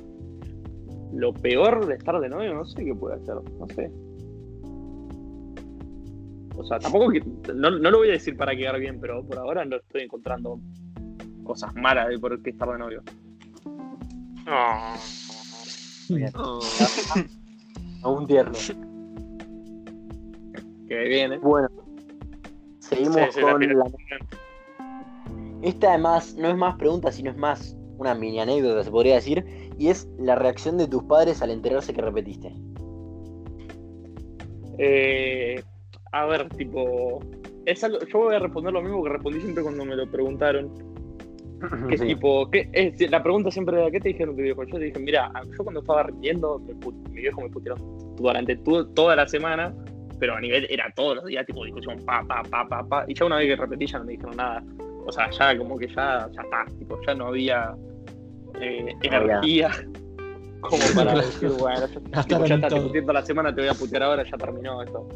[1.14, 3.90] lo peor de estar de novio, no sé qué puede hacer, no sé.
[6.56, 7.22] O sea, tampoco que,
[7.54, 10.60] no, no lo voy a decir para quedar bien, pero por ahora no estoy encontrando
[11.44, 13.02] cosas malas de por qué estar de novio.
[14.44, 14.94] No.
[16.36, 16.60] Oh.
[18.02, 18.52] Aún tierno.
[20.88, 21.38] Que viene.
[21.38, 21.68] Bueno,
[22.94, 23.74] seguimos Sí, sí, la con pila.
[23.74, 23.84] la...
[25.62, 29.44] Esta además no es más pregunta, sino es más una mini anécdota, se podría decir,
[29.78, 32.52] y es la reacción de tus padres al enterarse que repetiste.
[34.78, 35.62] Eh,
[36.12, 37.20] a ver, tipo.
[37.64, 40.70] Es algo, yo voy a responder lo mismo que respondí siempre cuando me lo preguntaron.
[41.88, 42.06] Que Sí.
[42.08, 44.64] tipo, ¿qué, es, la pregunta siempre era, ¿qué te dijeron tu viejo?
[44.64, 49.14] Yo te dije, mira, yo cuando estaba put- mi viejo me putearon durante tu- toda
[49.14, 49.72] la semana,
[50.22, 53.14] pero a nivel, era todos los días, tipo discusión, pa, pa, pa, pa, pa, y
[53.14, 54.62] ya una vez que repetí ya no me dijeron nada.
[55.04, 57.74] O sea, ya como que ya, ya está, tipo, ya no había
[58.60, 59.68] eh, No energía.
[60.60, 64.22] Como para decir, bueno, ya, tipo, ya está la semana, te voy a putear ahora,
[64.22, 65.08] ya terminó esto.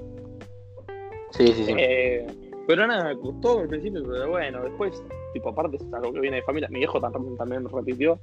[1.30, 1.72] Sí, sí, sí.
[1.78, 2.26] Eh,
[2.66, 5.00] pero nada, me gustó al principio, pero bueno, después,
[5.32, 6.68] tipo, aparte es algo que viene de familia.
[6.68, 8.18] Mi viejo tam- también me repitió.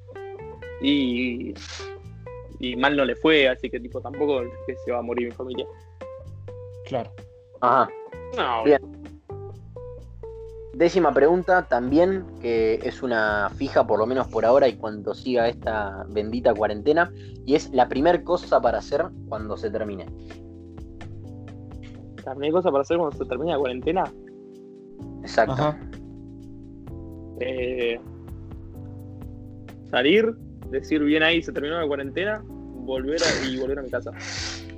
[0.81, 1.53] Y,
[2.59, 5.29] y mal no le fue, así que tipo tampoco es que se va a morir
[5.29, 5.65] mi familia.
[6.93, 7.11] Claro.
[7.61, 7.89] Ajá.
[8.37, 8.79] No, Bien.
[10.75, 15.47] Décima pregunta, también, que es una fija, por lo menos por ahora, y cuando siga
[15.47, 17.11] esta bendita cuarentena,
[17.45, 20.05] y es la primer cosa para hacer cuando se termine.
[22.25, 24.03] La primera cosa para hacer cuando se termina la cuarentena,
[25.21, 25.53] Exacto.
[25.53, 25.79] Ajá.
[27.39, 27.99] eh,
[29.89, 30.35] salir,
[30.69, 34.11] decir bien ahí, se terminó la cuarentena, volver a, y volver a mi casa.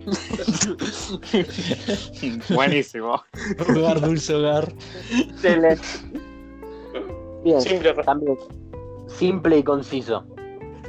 [2.53, 3.21] Buenísimo.
[3.69, 4.71] Hogar, dulce hogar.
[5.11, 5.83] Excelente.
[7.43, 7.93] Bien, simple.
[8.03, 8.37] también.
[9.07, 10.25] Simple y conciso.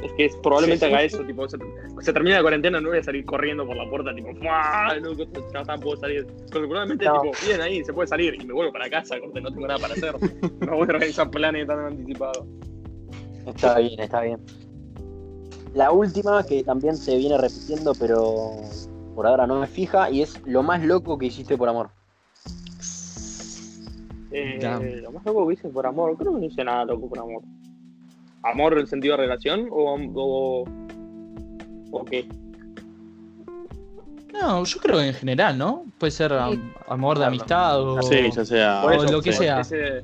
[0.03, 0.93] Es que es- probablemente Sí, sí.
[0.95, 1.57] haga eso, tipo, se,
[2.01, 4.95] se termina la cuarentena, no voy a salir corriendo por la puerta, tipo, ¡fua!
[5.01, 6.25] no, no, no puedo salir.
[6.51, 7.21] Porque probablemente, No.
[7.21, 9.79] tipo, bien ahí, se puede salir y me vuelvo para casa, corte, no tengo nada
[9.79, 10.15] para hacer.
[10.61, 12.45] No voy a organizar planes tan anticipados.
[13.47, 14.39] Está bien, está bien.
[15.73, 18.51] La última, que también se viene repitiendo, pero
[19.17, 21.89] por ahora no me fija, y es lo más loco que hiciste por amor.
[24.29, 27.17] Eh, lo más loco que hice por amor, creo que no hice nada loco por
[27.17, 27.41] amor.
[28.43, 30.65] ¿Amor en el sentido de relación o, o,
[31.93, 32.27] o qué?
[34.31, 35.85] No, yo creo que en general, ¿no?
[35.97, 37.99] Puede ser am- amor de amistad o.
[38.03, 39.61] Sí, ya sea o lo que sea.
[39.61, 40.03] ese-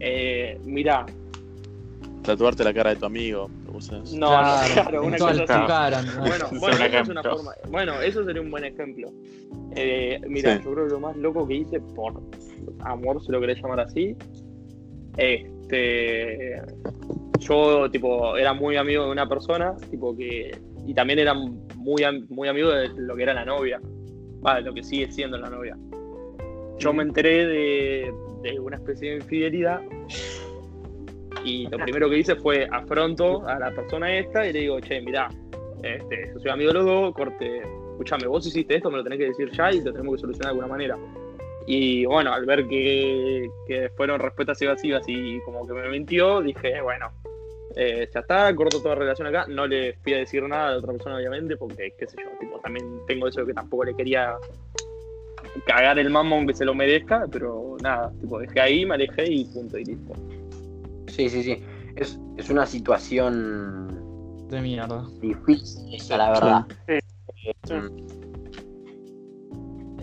[0.00, 1.06] eh, mira,
[2.22, 3.50] tatuarte la cara de tu amigo.
[3.70, 4.12] cosas.
[4.12, 5.66] no, Claro, no, claro, una cosa así.
[5.66, 6.12] cara, ¿no?
[6.20, 7.22] Bueno, eso es una ejemplo.
[7.36, 7.52] forma.
[7.70, 9.08] Bueno, eso sería un buen ejemplo.
[9.76, 10.64] Eh, mira, Sí.
[10.64, 12.20] yo creo que lo más loco que hice por
[12.80, 14.16] amor, si lo querés llamar así,
[15.16, 16.56] este,
[17.38, 20.50] yo tipo era muy amigo de una persona, tipo que
[20.86, 23.80] y también era muy am- muy amigo de lo que era la novia,
[24.44, 25.76] va, de lo que sigue siendo la novia.
[26.78, 29.80] Yo me enteré de, de una especie de infidelidad
[31.44, 35.00] y lo primero que hice fue afronto a la persona esta y le digo, che,
[35.00, 35.28] mirá,
[35.82, 39.18] este, yo soy amigo de los dos, corte, escúchame, vos hiciste esto, me lo tenés
[39.18, 40.98] que decir ya y lo tenemos que solucionar de alguna manera.
[41.66, 46.80] Y bueno, al ver que, que fueron respuestas evasivas y como que me mintió, dije,
[46.80, 47.10] bueno,
[47.76, 50.78] eh, ya está, corto toda relación acá, no le fui a decir nada a la
[50.78, 53.94] otra persona, obviamente, porque, qué sé yo, tipo, también tengo eso de que tampoco le
[53.94, 54.34] quería
[55.66, 59.44] cagar el mambo aunque se lo merezca, pero nada, tipo, dejé ahí, me alejé y
[59.44, 60.14] punto, y listo.
[61.10, 61.62] Sí, sí, sí.
[61.96, 65.06] Es, es una situación De mierda.
[65.20, 66.66] difícil, esa, la verdad.
[66.86, 66.92] Sí.
[66.94, 67.74] Eh, Sí.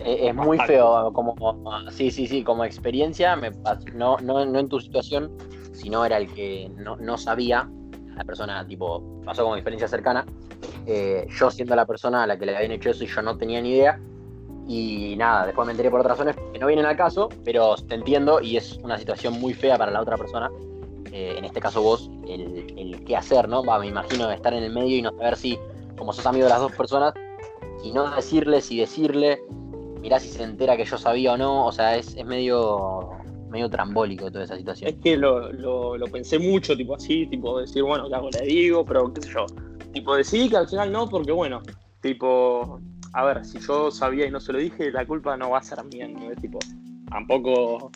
[0.00, 1.34] eh, Es muy feo, como,
[1.90, 5.30] sí, sí, sí, como experiencia, me pas- no, no, no en tu situación,
[5.72, 7.68] sino era el que no, no sabía,
[8.16, 10.24] la persona, tipo, pasó como experiencia cercana,
[10.86, 13.36] eh, yo siendo la persona a la que le habían hecho eso y yo no
[13.36, 14.00] tenía ni idea,
[14.66, 17.94] y nada, después me enteré por otras razones que no vienen al caso, pero te
[17.94, 20.50] entiendo y es una situación muy fea para la otra persona,
[21.12, 23.64] eh, en este caso vos, el, qué hacer, ¿no?
[23.64, 25.58] Va, me imagino estar en el medio y no saber si,
[25.96, 27.14] como sos amigo de las dos personas,
[27.82, 29.40] y no decirle, si decirle,
[30.00, 33.10] mirá si se entera que yo sabía o no, o sea, es, es medio,
[33.50, 35.00] medio trambólico toda esa Es situación.
[35.00, 38.30] que lo, lo, lo pensé mucho, tipo así, tipo decir, bueno, ¿qué hago?
[38.30, 39.46] Le digo, pero qué sé yo.
[39.92, 41.62] Tipo decir que al final no, porque bueno,
[42.02, 42.80] tipo,
[43.12, 45.62] a ver, si yo sabía y no se lo dije, la culpa no va a
[45.62, 46.30] ser mía, ¿no?
[46.30, 46.58] Es tipo,
[47.10, 47.90] tampoco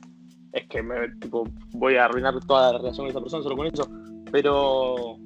[0.52, 3.66] es que me, tipo, voy a arruinar toda la relación con esa persona solo con
[3.66, 3.88] eso,
[4.30, 5.16] pero,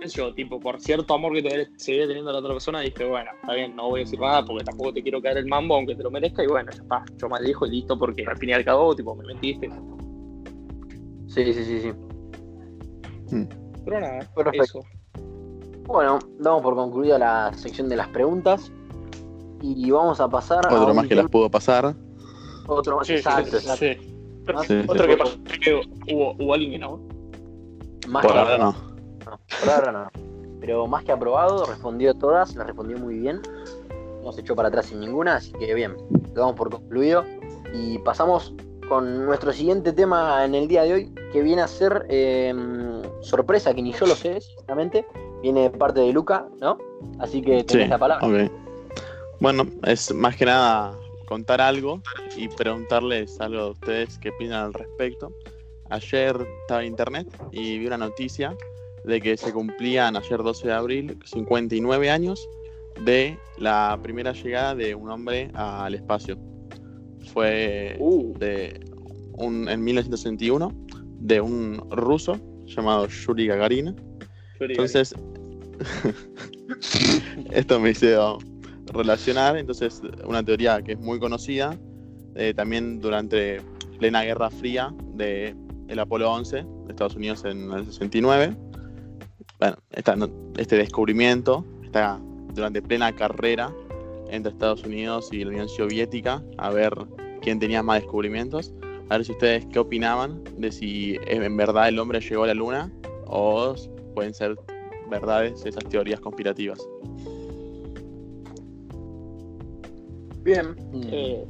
[0.00, 2.80] qué sé yo, tipo, por cierto amor que todavía seguía teniendo a la otra persona,
[2.80, 5.46] dije, bueno, está bien, no voy a decir nada porque tampoco te quiero caer el
[5.46, 8.36] mambo, aunque te lo merezca, y bueno, ya está, yo maldijo y listo, porque al
[8.36, 9.68] fin y al cabo, tipo, me mentiste.
[11.28, 11.92] Sí, sí, sí, sí.
[13.84, 14.62] Pero nada, Perfecto.
[14.62, 14.80] eso.
[15.86, 18.72] Bueno, damos por concluida la sección de las preguntas
[19.62, 21.94] y vamos a pasar a Otro un más que las pudo pasar.
[22.66, 23.84] otro más, Sí, exacto, sí, exacto.
[23.84, 24.05] sí.
[24.66, 25.08] Sí, Otro sí.
[25.10, 25.36] que pasó.
[25.60, 25.80] Creo,
[26.12, 27.00] hubo, hubo alguien que no.
[28.08, 28.72] más Por que ahora no.
[29.24, 30.08] No, por ahora no.
[30.60, 33.40] Pero más que aprobado, respondió todas, las respondió muy bien.
[34.22, 35.96] No se echó para atrás sin ninguna, así que bien,
[36.34, 37.24] lo damos por concluido.
[37.74, 38.54] Y pasamos
[38.88, 42.54] con nuestro siguiente tema en el día de hoy, que viene a ser eh,
[43.20, 45.04] sorpresa, que ni yo lo sé, sinceramente.
[45.42, 46.78] Viene de parte de Luca, ¿no?
[47.18, 48.26] Así que tenés Sí, la palabra.
[48.26, 48.50] ok.
[49.40, 52.02] Bueno, es más que nada contar algo
[52.36, 55.32] y preguntarles algo de ustedes qué opinan al respecto.
[55.90, 58.56] Ayer estaba en internet y vi una noticia
[59.04, 62.48] de que se cumplían ayer 12 de abril 59 años
[63.04, 66.38] de la primera llegada de un hombre al espacio.
[67.32, 68.80] Fue Uh, de
[69.34, 70.72] un, en 1961
[71.20, 73.94] de un ruso llamado Yuri Gagarin.
[74.60, 75.14] Entonces,
[77.50, 78.38] esto me hizo
[78.92, 81.76] relacionar, entonces, una teoría que es muy conocida,
[82.34, 83.60] eh, también durante
[83.98, 85.54] plena Guerra Fría de
[85.88, 88.54] el Apolo 11 de Estados Unidos en el 69.
[89.58, 90.16] Bueno, esta-
[90.58, 92.20] este descubrimiento está
[92.54, 93.72] durante plena carrera
[94.28, 96.92] entre Estados Unidos y la Unión Soviética a ver
[97.40, 98.72] quién tenía más descubrimientos.
[99.08, 102.54] A ver si ustedes qué opinaban de si en verdad el hombre llegó a la
[102.54, 102.90] luna
[103.26, 103.74] o
[104.14, 104.56] pueden ser
[105.08, 106.80] verdades esas teorías conspirativas.
[110.46, 110.76] Bien.
[111.10, 111.44] Eh,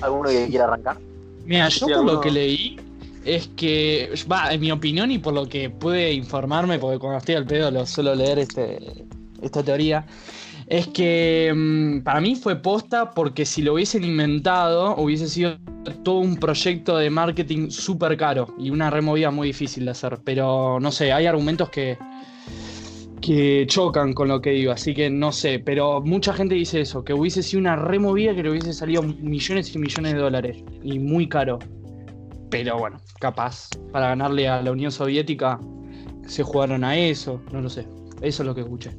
[0.00, 0.98] ¿Alguno que quiera arrancar?
[1.44, 2.76] Mira, yo Sí, por lo que leí
[3.24, 7.36] es que, va, en mi opinión y por lo que pude informarme, porque cuando estoy
[7.36, 9.06] al pedo lo suelo leer este,
[9.40, 10.04] esta teoría,
[10.66, 15.56] es que mm, para mí fue posta porque si lo hubiesen inventado hubiese sido
[16.02, 20.18] todo un proyecto de marketing súper caro y una removida muy difícil de hacer.
[20.24, 21.96] Pero no sé, hay argumentos que,
[23.20, 27.04] que chocan con lo que digo, así que no sé, pero mucha gente dice eso,
[27.04, 30.98] que hubiese sido una removida que le hubiese salido millones y millones de dólares y
[30.98, 31.58] muy caro.
[32.50, 35.60] Pero bueno, capaz, para ganarle a la Unión Soviética
[36.26, 37.86] se jugaron a eso, no lo sé.
[38.22, 38.90] Eso es lo que escuché.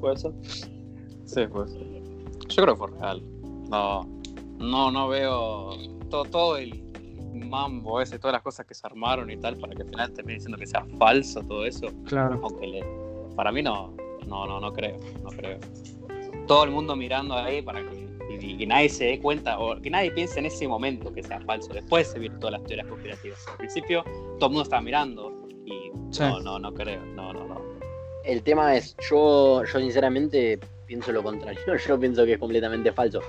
[0.00, 0.32] ¿Puede ser?
[1.24, 1.72] Sí, pues.
[2.48, 3.22] Yo creo que fue real.
[3.70, 4.02] No,
[4.58, 5.70] no, no veo
[6.10, 6.82] todo, todo el
[7.32, 10.34] mambo ese, todas las cosas que se armaron y tal, para que al final termine
[10.34, 11.86] diciendo que sea falso todo eso.
[12.04, 12.40] Claro.
[12.42, 12.84] Aunque le,
[13.36, 13.94] para mí no,
[14.26, 15.58] no, no, no creo, no creo.
[16.46, 19.78] Todo el mundo mirando ahí para que, y, y que nadie se dé cuenta, o
[19.80, 21.72] que nadie piense en ese momento que sea falso.
[21.72, 23.46] Después se vieron todas las teorías conspirativas.
[23.48, 24.02] Al principio
[24.38, 25.32] todo el mundo estaba mirando
[25.64, 26.20] y Sí.
[26.22, 27.60] no, no, no creo, no, no, no.
[28.24, 31.60] El tema es, yo, yo sinceramente pienso lo contrario.
[31.88, 33.20] Yo pienso que es completamente falso.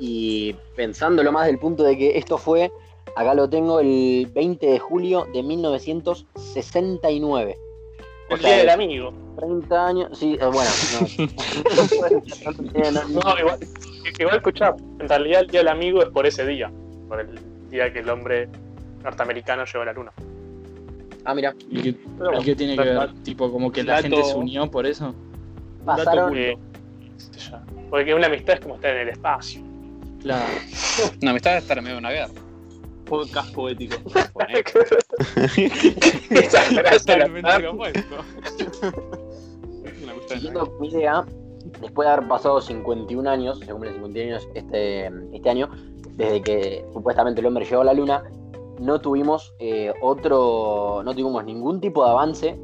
[0.00, 2.72] Y pensándolo más del punto de que esto fue,
[3.14, 7.56] acá lo tengo, el 20 de julio de 1969.
[8.30, 9.12] O El sea, día del amigo.
[9.36, 10.70] 30 años, sí, eh, bueno,
[13.10, 13.38] no.
[13.38, 13.58] igual,
[14.18, 16.70] igual escuchá, en realidad el día del amigo es por ese día,
[17.08, 17.28] por el
[17.70, 18.48] día que el hombre
[19.02, 20.12] norteamericano llegó a la luna.
[21.24, 23.12] Ah, mira, ¿Y qué, Pero y qué tiene que ver?
[23.24, 25.14] Tipo, como que la dato- gente se unió por eso.
[25.84, 26.56] pasaron, que-
[27.50, 27.58] yo,
[27.90, 29.60] Porque una amistad es como estar en el espacio.
[30.22, 30.44] Claro.
[31.22, 32.32] Una amistad de estar en medio de una guerra.
[33.06, 33.96] Podcast poético.
[40.26, 41.24] Siguiendo mi idea,
[41.80, 45.68] después de haber pasado 51 años, se cumplen 51 años este, este año,
[46.16, 48.24] desde que supuestamente el hombre llegó a la luna,
[48.80, 52.58] no tuvimos eh, otro, no tuvimos ningún tipo de avance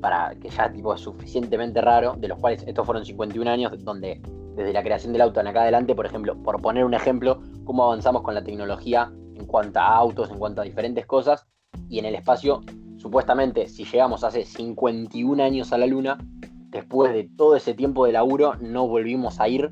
[0.00, 4.20] para que ya tipo es suficientemente raro, de los cuales estos fueron 51 años, donde
[4.54, 7.84] desde la creación del auto en acá adelante, por ejemplo, por poner un ejemplo, cómo
[7.84, 9.10] avanzamos con la tecnología
[9.50, 11.46] cuanto a autos, en cuanto a diferentes cosas,
[11.88, 12.60] y en el espacio,
[12.98, 16.18] supuestamente, si llegamos hace 51 años a la luna,
[16.70, 19.70] después de todo ese tiempo de laburo, no volvimos a ir,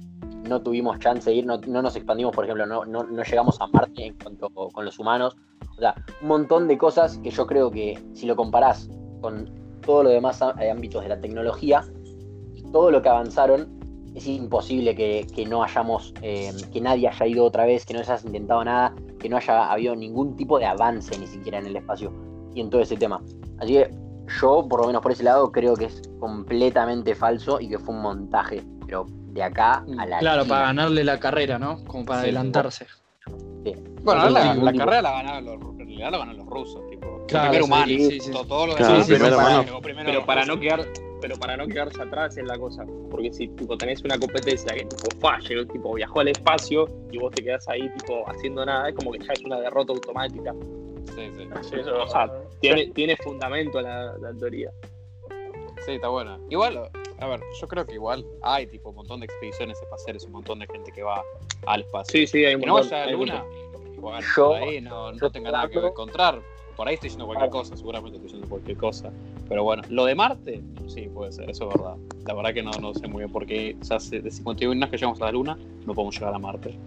[0.49, 3.61] no tuvimos chance de ir, no, no nos expandimos, por ejemplo, no, no, no llegamos
[3.61, 5.37] a Marte en cuanto con los humanos.
[5.77, 8.89] O sea, un montón de cosas que yo creo que si lo comparás
[9.21, 9.51] con
[9.85, 11.85] todo lo demás eh, ámbitos de la tecnología,
[12.73, 13.79] todo lo que avanzaron,
[14.15, 18.01] es imposible que, que no hayamos, eh, que nadie haya ido otra vez, que no
[18.01, 21.77] hayas intentado nada, que no haya habido ningún tipo de avance ni siquiera en el
[21.77, 22.13] espacio
[22.55, 23.21] y en todo ese tema.
[23.59, 23.91] Así que
[24.41, 27.95] yo, por lo menos por ese lado, creo que es completamente falso y que fue
[27.95, 30.55] un montaje, pero de acá a la Claro, China.
[30.55, 31.83] para ganarle la carrera, ¿no?
[31.85, 32.87] Como para Sí, adelantarse.
[34.03, 37.07] Bueno, No la, carrera la ganaron los, en realidad la ganaron los rusos, tipo.
[37.27, 38.31] Claro, el primer sí, humano, sí, sí.
[38.31, 39.07] to- todo lo Claro, demás.
[39.07, 40.87] sí, primero para- primero Pero para no quedar,
[41.21, 42.85] pero para no quedarse atrás es la cosa.
[43.11, 47.19] Porque si tipo, tenés una competencia que tipo, fa, llegó, tipo, viajó al espacio y
[47.19, 50.55] vos te quedás ahí tipo haciendo nada, es como que ya es una derrota automática.
[51.15, 51.49] Sí, sí.
[51.63, 54.71] Sí, eso- O sea, tiene, tiene fundamento la, la teoría.
[55.85, 56.39] Sí, está buena.
[56.51, 60.33] Igual, a ver, yo creo que igual hay tipo un montón de expediciones espaciales, un
[60.33, 61.23] montón de gente que va
[61.67, 62.13] al espacio.
[62.21, 63.45] Sí, sí, hay un que no vaya a luna,
[63.97, 66.41] bueno, Yo- por ahí no, no tenga nada que encontrar.
[66.77, 69.13] Por ahí estoy diciendo cualquier cosa, seguramente estoy diciendo cualquier cosa.
[69.49, 71.97] Pero bueno, lo de Marte, sí, puede ser, eso es verdad.
[72.27, 74.73] La verdad que no, no sé muy bien por qué, o sea, hace de 51
[74.73, 76.79] años que llegamos a la luna, no podemos llegar a Marte.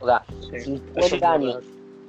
[0.00, 0.60] O sea, Sí.
[0.60, 1.64] 50 años,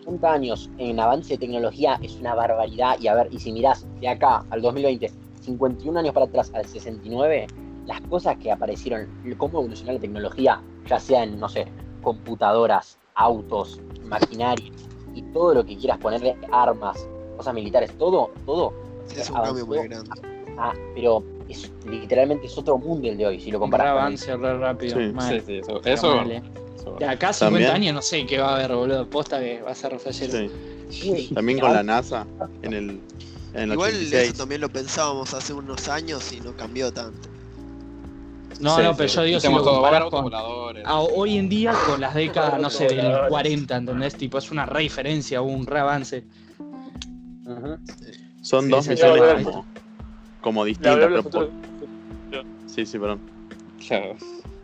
[0.06, 2.98] 50 años en avance de tecnología es una barbaridad.
[3.00, 5.12] Y a ver, y si mirás de acá al 2020,
[5.42, 7.48] 51 años para atrás al 69,
[7.88, 9.08] las cosas que aparecieron,
[9.38, 11.66] cómo evolucionó la tecnología, ya sea en, no sé,
[12.02, 14.72] computadoras, autos, maquinaria
[15.14, 17.08] y todo lo que quieras ponerle, armas,
[17.38, 18.74] cosas militares, todo, todo.
[19.20, 20.10] Es un avanzó cambio muy grande.
[20.58, 23.94] a- pero es, literalmente es otro mundo el de hoy, si lo Un comparas con
[23.96, 24.98] el- avance re rápido.
[25.00, 25.34] Sí, mal.
[25.40, 26.44] Sí, sí, eso, eso Mal, eh.
[26.76, 27.72] eso De acá a 50 También.
[27.72, 29.08] años no sé qué va a haber, boludo.
[29.10, 30.32] Posta que va a ser flashero.
[30.34, 30.50] Sí.
[30.90, 32.26] Sí, También con la NASA,
[32.64, 33.02] en el
[33.54, 34.30] En el Igual 86.
[34.30, 37.28] eso también lo pensábamos hace unos años y no cambió tanto.
[38.60, 39.16] No, Sí, no, pero sí.
[39.16, 40.34] yo digo si lo comparás autos con,
[40.86, 44.16] a hoy en día con las décadas, no sé, del 40, ¿entendés?
[44.16, 46.24] Tipo, es una re diferencia, un re avance.
[47.46, 47.78] Ujú.
[48.42, 49.44] Son Sí, dos sí, misiones sí.
[49.44, 49.66] como,
[50.42, 51.24] como distintas.
[51.28, 51.50] por-.
[52.68, 53.20] Sí, sí, perdón.
[53.88, 54.16] Claro.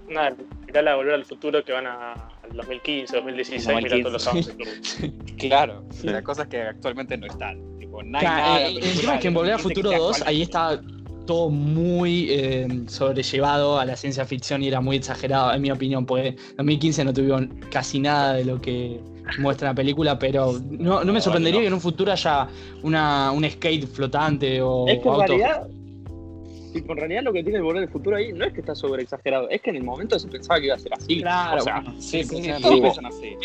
[0.09, 0.36] Nada,
[0.82, 5.05] la volver al futuro que van a, al 2015, 2016, mirá todos los 2015.
[5.05, 5.13] avances.
[5.38, 6.07] Claro, Sí.
[6.07, 7.59] la cosa es que actualmente no están.
[7.78, 8.61] Tipo, no hay Claro, nada.
[8.69, 10.82] eh, el tema es que en Volver al Futuro 2 ahí está
[11.28, 16.05] todo muy eh, sobrellevado a la ciencia ficción y era muy exagerado, en mi opinión,
[16.05, 19.01] porque en 2015 no tuvieron casi nada de lo que
[19.39, 21.63] muestra la película, pero no, no me sorprendería no.
[21.63, 22.47] que en un futuro haya
[22.84, 25.25] una, un skate flotante o Es que en auto.
[25.28, 25.67] realidad,
[26.73, 28.75] tipo, en realidad lo que tiene el volver al futuro ahí no es que está
[28.75, 31.21] sobre exagerado, es que en el momento se pensaba que iba a ser así.
[31.21, 33.38] Claro, O sea, bueno, Sí, sí, sí, así.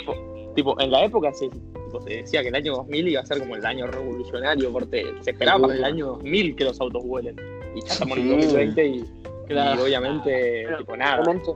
[0.55, 3.39] tipo, en la época se, tipo, se decía que el año 2000 iba a ser
[3.41, 7.37] como el año revolucionario, porque se esperaba para el año 2000 que los autos vuelen.
[7.75, 8.47] Y ya estamos en el Sí.
[8.49, 9.05] 2020 y,
[9.49, 9.81] Claro.
[9.81, 11.21] y obviamente, Pero- tipo, nada.
[11.23, 11.51] Igualmente,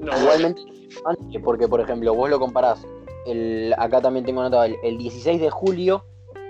[0.00, 0.62] No, igualmente,
[1.04, 2.86] antes, porque por ejemplo, vos lo comparás,
[3.30, 6.04] el, acá también tengo anotado, el, el 16 de julio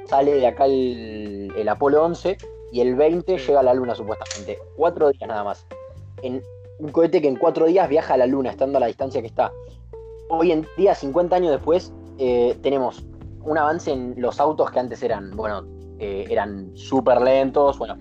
[0.07, 2.39] sale de acá el, el Apolo 11
[2.73, 4.59] y el 20 llega a la Luna supuestamente.
[4.77, 5.67] Cuatro días nada más.
[6.23, 6.43] En
[6.79, 9.27] un cohete que en cuatro días viaja a la Luna, estando a la distancia que
[9.27, 9.53] está.
[10.29, 13.05] Hoy en día, 50 años después, eh, tenemos
[13.43, 15.65] un avance en los autos que antes eran, bueno,
[15.99, 17.97] eh, eran súper lentos, bueno,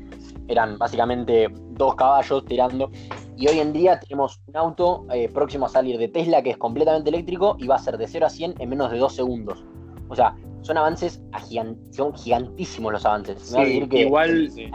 [0.48, 2.92] eran básicamente dos caballos tirando.
[3.38, 6.58] Y hoy en día tenemos un auto eh, próximo a salir de Tesla que es
[6.58, 9.64] completamente eléctrico y va a ser de 0 a 100 en menos de 2 segundos.
[10.10, 13.40] O sea, son avances a gigan- son gigantísimos los avances.
[13.42, 14.70] Sí, decir que igual, Sí.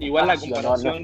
[0.00, 1.02] igual la no, comparación.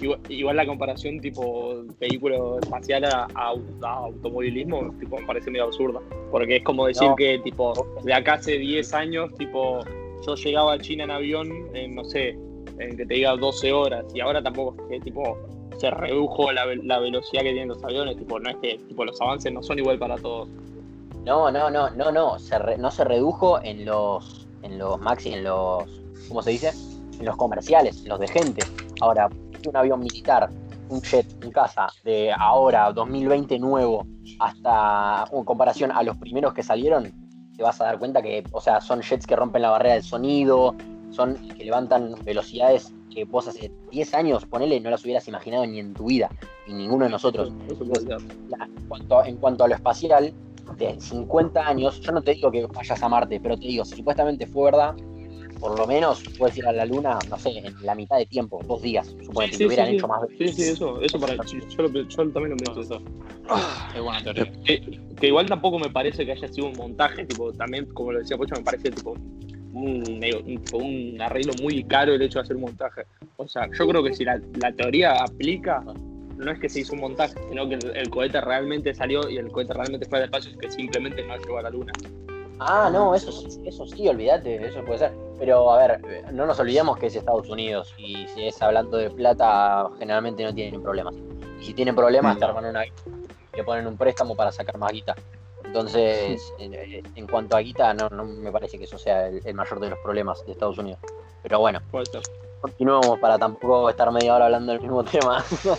[0.00, 5.64] Igual, igual la comparación tipo vehículo espacial a, a- a automovilismo tipo, me parece medio
[5.64, 6.00] absurda.
[6.30, 7.16] Porque es como decir No.
[7.16, 9.80] que tipo de acá hace 10 años, tipo,
[10.26, 12.30] yo llegaba a China en avión en, no sé,
[12.78, 15.36] en que te diga 12 horas, y ahora tampoco es que tipo
[15.82, 19.20] se redujo la, la velocidad que tienen los aviones, tipo, no es que tipo los
[19.20, 20.48] avances no son igual para todos.
[21.24, 22.38] No, no, no, no, no.
[22.38, 24.46] Se no se redujo en los.
[24.62, 25.84] en los maxi, en los.
[26.28, 26.70] ¿cómo se dice?
[27.18, 28.64] En los comerciales, en los de gente.
[29.00, 29.28] Ahora,
[29.66, 30.50] un avión militar,
[30.88, 34.06] un jet, un caza de ahora, 2020 nuevo,
[34.38, 37.12] hasta en comparación a los primeros que salieron,
[37.56, 40.04] te vas a dar cuenta que, o sea, son jets que rompen la barrera del
[40.04, 40.76] sonido,
[41.10, 45.78] son que levantan velocidades que vos hace 10 años, ponele, no las hubieras imaginado ni
[45.78, 46.30] en tu vida,
[46.66, 47.52] ni ninguno de nosotros.
[47.68, 50.32] En, cuanto, en cuanto a lo espacial,
[50.78, 53.96] de 50 años, yo no te digo que vayas a Marte, pero te digo, si
[53.96, 54.94] supuestamente fue verdad,
[55.60, 58.60] por lo menos puedes ir a la Luna, no sé, en la mitad de tiempo,
[58.66, 61.34] dos días, suponete, Sí, que sí, hubieran sí, hecho más Sí, sí, eso, eso para
[61.36, 63.00] yo, lo- yo también lo pienso eso.
[63.94, 64.50] Es buena teoría.
[64.64, 64.80] Que,
[65.20, 68.36] que igual tampoco me parece que haya sido un montaje, tipo, también, como lo decía
[68.38, 69.14] Pocho, me parece tipo
[69.72, 73.04] un, un- un arreglo muy caro el hecho de hacer un montaje.
[73.36, 74.40] O sea, yo creo que si la,
[74.76, 75.82] teoría aplica,
[76.36, 79.50] no es que se hizo un montaje, sino que el, cohete realmente salió y el
[79.50, 81.92] cohete realmente fue al espacio, es que simplemente no llegó a la luna.
[82.60, 83.30] Ah, no, eso
[83.64, 85.12] eso sí, olvídate, eso puede ser.
[85.38, 89.10] Pero a ver, no nos olvidemos que es Estados Unidos y si es hablando de
[89.10, 91.14] plata, generalmente no tienen problemas.
[91.60, 92.84] Y si tienen problemas, te arman una
[93.54, 95.14] le ponen un préstamo para sacar más guita.
[95.72, 96.74] Entonces, en,
[97.16, 99.88] en cuanto a guita, no, no me parece que eso sea el, el mayor de
[99.88, 101.00] los problemas de Estados Unidos.
[101.42, 101.80] Pero bueno,
[102.60, 105.42] continuemos para tampoco estar media hora hablando del mismo tema.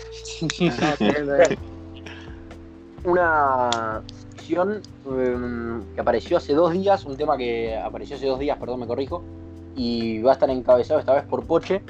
[3.06, 8.58] Una sección em, que apareció hace dos días, un tema que apareció hace dos días,
[8.58, 9.22] perdón, me corrijo,
[9.76, 11.84] y va a estar encabezado esta vez por Poche,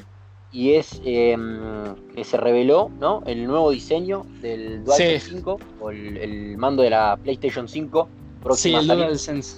[0.54, 3.24] y es em, que se reveló ¿no?
[3.26, 5.30] el nuevo diseño del DualShock Sí.
[5.32, 9.06] 5, o el, el mando de la PlayStation 5 Sí, próxima el a salir.
[9.06, 9.58] DualSense.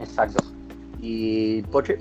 [0.00, 0.42] Exacto.
[1.02, 1.98] Y Poche,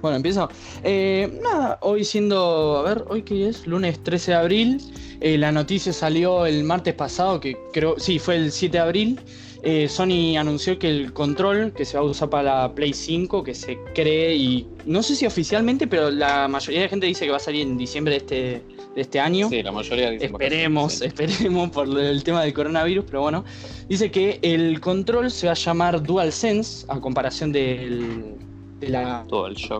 [0.00, 0.48] Bueno, empiezo.
[0.82, 4.80] Eh, nada, hoy siendo, a ver, hoy que es, lunes 13 de abril,
[5.20, 9.20] eh, la noticia salió el martes pasado, que creo, sí, fue el 7 de abril.
[9.64, 13.44] Eh, Sony anunció que el control que se va a usar para la Play 5,
[13.44, 17.30] que se cree y no sé si oficialmente, pero la mayoría de gente dice que
[17.30, 18.62] va a salir en diciembre de este,
[18.94, 19.48] de este año.
[19.48, 21.04] Sí, la mayoría dicen Esperemos, sí.
[21.04, 23.44] esperemos por el tema del coronavirus, pero bueno.
[23.88, 28.36] Dice que el control se va a llamar DualSense, a comparación del,
[28.82, 29.24] de la.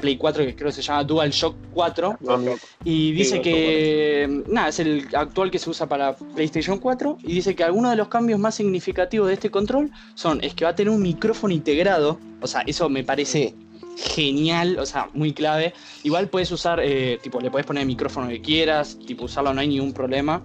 [0.00, 2.18] Play 4, que creo que se llama DualShock 4.
[2.20, 2.58] Loco.
[2.84, 7.18] Y dice que, nada, es el actual que se usa para PlayStation 4.
[7.22, 10.64] Y dice que algunos de los cambios más significativos de este control son, es que
[10.64, 12.18] va a tener un micrófono integrado.
[12.40, 13.54] O sea, eso me parece
[13.96, 15.74] genial, o sea, muy clave.
[16.02, 19.60] Igual puedes usar, eh, tipo, le puedes poner el micrófono que quieras, tipo, usarlo no
[19.60, 20.42] hay ningún problema.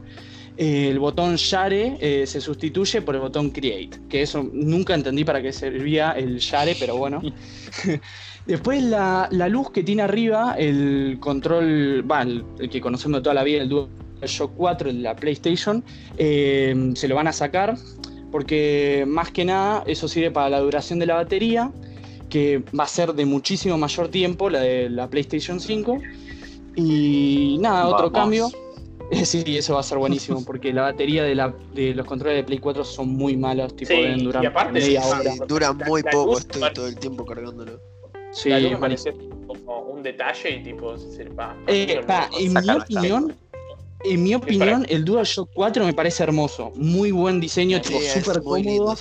[0.57, 5.23] eh, el botón Share eh, se sustituye por el botón Create, que eso nunca entendí
[5.23, 7.21] para qué servía el Share, pero bueno.
[8.47, 13.23] Después la, la luz que tiene arriba, el control, va, el, el que conocemos de
[13.23, 15.83] toda la vida, el DualShock 4, el de la PlayStation,
[16.17, 17.75] eh, se lo van a sacar
[18.31, 21.71] porque más que nada eso sirve para la duración de la batería,
[22.29, 25.99] que va a ser de muchísimo mayor tiempo, la de la PlayStation 5.
[26.75, 28.11] Y nada, otro Vamos.
[28.13, 28.49] cambio.
[29.23, 32.43] Sí, eso va a ser buenísimo, porque la batería de, la, de los controles de
[32.43, 35.31] Play 4 son muy malos, tipo Sí, deben durar y aparte- media Ah, hora.
[35.31, 37.79] Sí, dura muy la poco, luz estoy todo el tiempo cargándolo.
[38.37, 39.13] Sí, me pareció
[39.47, 41.55] como un detalle y tipo, se va.
[41.67, 43.35] Eh, pa, en mi opinión,
[44.05, 46.71] en mi opinión, el DualShock 4 me parece hermoso.
[46.75, 48.57] Muy buen diseño, tipo Sí, súper cómodo.
[48.57, 48.95] lindo.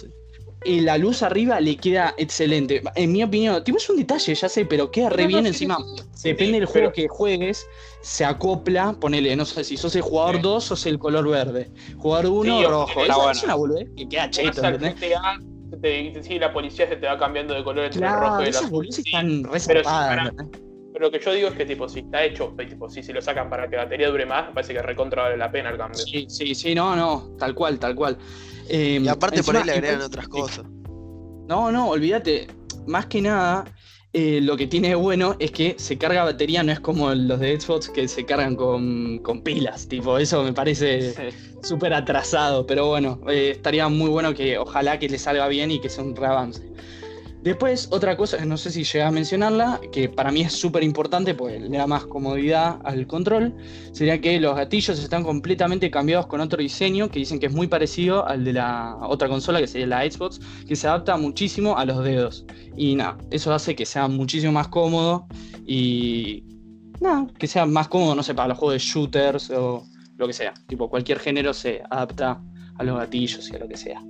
[0.65, 2.83] Y la luz arriba le queda excelente.
[2.97, 5.77] En mi opinión, tipo es un detalle, ya sé, pero queda re No, bien encima.
[6.15, 7.67] sí, Depende sí, del juego pero- que juegues,
[8.01, 10.43] se acopla, ponele, no sé si sos el jugador Sí.
[10.43, 11.71] 2, sos el color verde.
[11.99, 13.01] Jugador 1, Sí, o- rojo.
[13.03, 13.31] Es, bueno.
[13.31, 14.95] es una boludez que queda cheto, ¿entendés?
[15.81, 18.49] Te, sigue la policía, se te va cambiando de color entre el rojo Claro, y
[18.49, 18.87] el azul.
[18.91, 19.91] Sí, están pero sí,
[20.99, 23.21] lo que yo digo es que tipo, si está hecho, pues, tipo, si se lo
[23.21, 25.77] sacan para que la batería dure más, me parece que recontra vale la pena el
[25.77, 25.99] cambio.
[25.99, 28.17] Sí, sí, sí, no, no, tal cual, tal cual.
[28.69, 30.65] Eh, Y aparte por ahí le agregan otras cosas.
[31.49, 32.49] No, no, olvídate.
[32.87, 33.65] Más que nada,
[34.19, 37.39] eh, lo que tiene de bueno es que se carga batería, no es como los
[37.39, 39.87] de Xbox que se cargan con, con pilas.
[39.89, 41.15] Tipo, eso me parece
[41.63, 42.67] súper atrasado.
[42.67, 46.03] Pero bueno, eh, estaría muy bueno que ojalá que le salga bien y que sea
[46.03, 46.63] un reavance.
[47.47, 51.33] Después, otra cosa, no sé si llegué a mencionarla, que para mí es súper importante
[51.33, 53.55] porque le da más comodidad al control,
[53.93, 57.69] sería que los gatillos están completamente cambiados con otro diseño que dicen que es muy
[57.69, 61.85] parecido al de la otra consola, que sería la Xbox, que se adapta muchísimo a
[61.85, 62.45] los dedos.
[62.77, 65.29] Y nada, eso hace que sea muchísimo más cómodo
[65.65, 66.43] y
[67.01, 69.85] nada, que sea más cómodo, no sé, para los juegos de shooters o
[70.17, 70.53] lo que sea.
[70.67, 72.43] Tipo, cualquier género se adapta
[72.77, 74.03] a los gatillos y a lo que sea.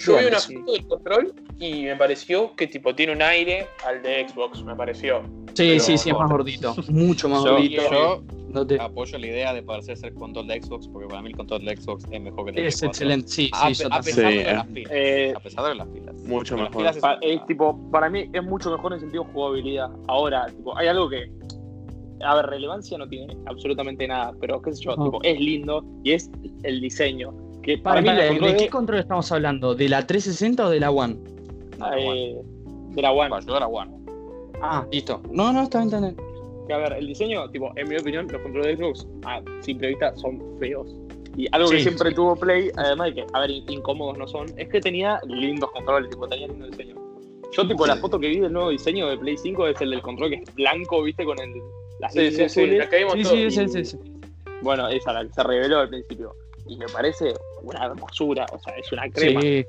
[0.00, 0.54] Yo vi una sí.
[0.56, 4.74] foto del control y me pareció que tipo tiene un aire al de Xbox, me
[4.74, 5.22] pareció.
[5.54, 6.74] Sí, Pero sí, sí, es más gordito.
[6.88, 7.82] Mucho más Yo, gordito.
[7.90, 8.22] yo
[8.52, 11.36] No te- apoyo la idea de parecerse el control de Xbox, porque para mí el
[11.36, 12.88] control de Xbox es mejor que el de Es Play 4.
[12.88, 14.16] excelente, sí, A, sí, yo a también.
[14.16, 14.54] pesar Sí, de eh.
[14.54, 14.92] las pilas.
[14.94, 16.14] Eh, A pesar de las pilas.
[16.22, 16.76] Mucho mejor.
[16.76, 19.90] pilas es- Pa- eh, tipo, para mí es mucho mejor en sentido de jugabilidad.
[20.08, 21.30] Ahora, tipo, hay algo que.
[22.22, 25.04] A ver, relevancia no tiene absolutamente nada, pero qué sé yo, No.
[25.06, 26.30] tipo, es lindo y es
[26.64, 27.32] el diseño.
[27.62, 29.74] Que para, Para, mí para, los ¿de qué control estamos hablando?
[29.74, 31.16] ¿De la 360 o de la One?
[31.78, 32.36] No, eh,
[32.90, 33.30] de la One.
[33.30, 34.00] Para ayudar a One.
[34.62, 35.20] Ah, listo.
[35.30, 36.16] No, no, está bien.
[36.66, 39.88] Que a ver, el diseño, tipo, en mi opinión, los controles de Xbox a simple
[39.88, 40.94] vista son feos.
[41.36, 42.14] Y algo que siempre sí.
[42.14, 46.10] tuvo Play, además de que, a ver, incómodos no son, es que tenía lindos controles,
[46.10, 46.96] tipo, tenía lindo diseño.
[47.52, 50.02] Yo, tipo, la foto que vi del nuevo diseño de Play 5 es el del
[50.02, 51.52] control que es blanco, viste, con el,
[52.00, 53.98] las Sí, sí, sí, la que vimos sí, sí, sí, sí.
[54.62, 56.34] Bueno, esa, la que se reveló al principio.
[56.70, 59.40] Y me parece una hermosura, o sea, es una crema.
[59.40, 59.64] Sí.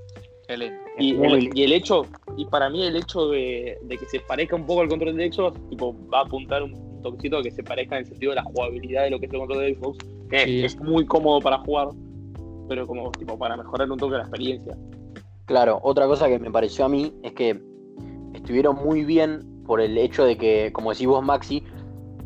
[0.47, 0.59] Y, el,
[0.99, 1.49] lindo.
[1.55, 2.05] y el hecho,
[2.37, 5.31] y para mí el hecho de, de que se parezca un poco al control de
[5.31, 8.35] Xbox, tipo, va a apuntar un toquecito a que se parezca en el sentido de
[8.35, 9.97] la jugabilidad de lo que es el control de Xbox,
[10.29, 10.63] que Sí.
[10.63, 11.87] es muy cómodo para jugar,
[12.69, 14.77] pero como tipo para mejorar un toque la experiencia.
[15.45, 17.59] Claro, otra cosa que me pareció a mí es que
[18.35, 21.63] estuvieron muy bien por el hecho de que, como decís vos, Maxi,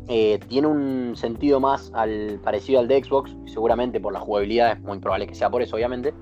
[0.08, 4.80] eh, tiene un sentido más al parecido al de Xbox, seguramente por la jugabilidad, es
[4.80, 6.14] muy probable que sea por eso, obviamente,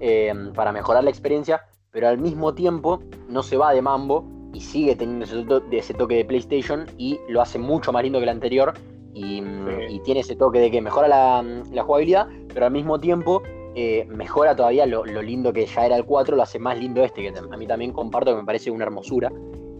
[0.00, 4.60] eh, para mejorar la experiencia, pero al mismo tiempo no se va de mambo y
[4.60, 8.24] sigue teniendo ese, to- ese toque de PlayStation y lo hace mucho más lindo que
[8.24, 8.74] el anterior
[9.14, 9.94] y, mm, Sí.
[9.94, 13.42] y tiene ese toque de que mejora la, la jugabilidad, pero al mismo tiempo
[13.74, 17.04] eh, mejora todavía lo, lo lindo que ya era el 4, lo hace más lindo
[17.04, 19.30] este, que a mí también comparto que me parece una hermosura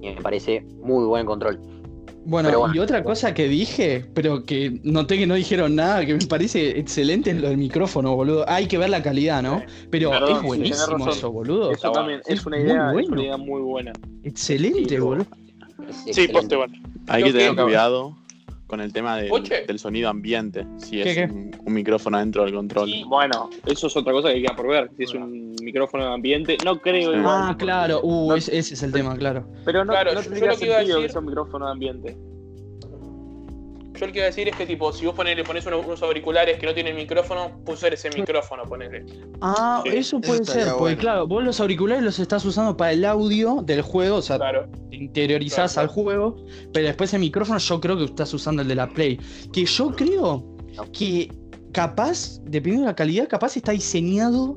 [0.00, 1.61] y me parece muy buen control.
[2.24, 6.26] Bueno, y otra cosa que dije, pero que noté que no dijeron nada, que me
[6.26, 8.44] parece excelente es lo del micrófono, boludo.
[8.48, 9.62] Hay que ver la calidad, ¿no?
[9.90, 11.72] Pero Perdón, es buenísimo eso, boludo.
[11.72, 13.08] Eso también Es es una muy idea, es bueno.
[13.12, 13.92] una idea muy buena.
[14.22, 15.26] Excelente, Sí, boludo.
[15.90, 16.32] Sí, excelente.
[16.34, 16.74] poste, bueno.
[17.08, 18.16] Hay Creo que tener que- cuidado
[18.71, 20.64] con el tema del, sonido ambiente.
[20.79, 21.25] Si ¿Qué, es qué?
[21.25, 22.89] Un, un micrófono dentro del control.
[22.89, 23.03] Sí.
[23.07, 26.57] Bueno, eso es otra cosa que queda por ver, si es un micrófono de ambiente,
[26.64, 27.18] no creo Sí.
[27.18, 27.35] igual.
[27.51, 28.01] Ah, claro.
[28.03, 29.45] Uh, No- ese, es el tema, claro.
[29.64, 31.66] Pero no, Claro, no yo- yo tendría lo que iba a que sea un micrófono
[31.66, 32.16] de ambiente.
[34.01, 35.84] Yo lo que iba a decir es que tipo, si vos ponele, le pones unos,
[35.84, 39.05] unos auriculares que no tienen micrófono, usar ese micrófono, ponele.
[39.42, 40.98] Ah, Sí, eso puede ser, porque bueno.
[40.98, 44.66] claro, vos los auriculares los estás usando para el audio del juego, o sea, Claro.
[44.88, 46.36] te interiorizás Claro, al juego,
[46.72, 49.20] pero después el micrófono yo creo que estás usando el de la Play.
[49.53, 50.46] Que yo creo
[50.94, 51.30] que
[51.72, 54.57] capaz, dependiendo de la calidad, capaz está diseñado.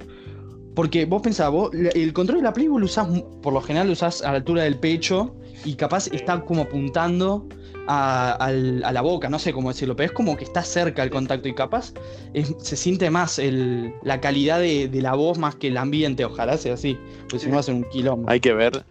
[0.74, 3.08] Porque vos pensás, vos, el control de la Play vos lo usás,
[3.44, 5.36] por lo general lo usás a la altura del pecho
[5.66, 7.48] y capaz está como apuntando
[7.88, 11.48] a, la boca, no sé cómo decirlo, pero es como que está cerca el contacto
[11.50, 11.94] y capaz
[12.34, 16.24] es- se siente más el- la calidad de, de la voz más que el ambiente,
[16.24, 18.30] ojalá sea así, porque si no va a ser un quilombo.
[18.30, 18.86] Hay que ver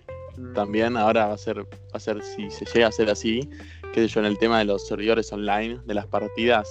[0.55, 3.49] también, ahora va a ser, va a ser si se llega a ser así,
[3.95, 6.68] qué sé yo, en el tema de los servidores online, de las partidas,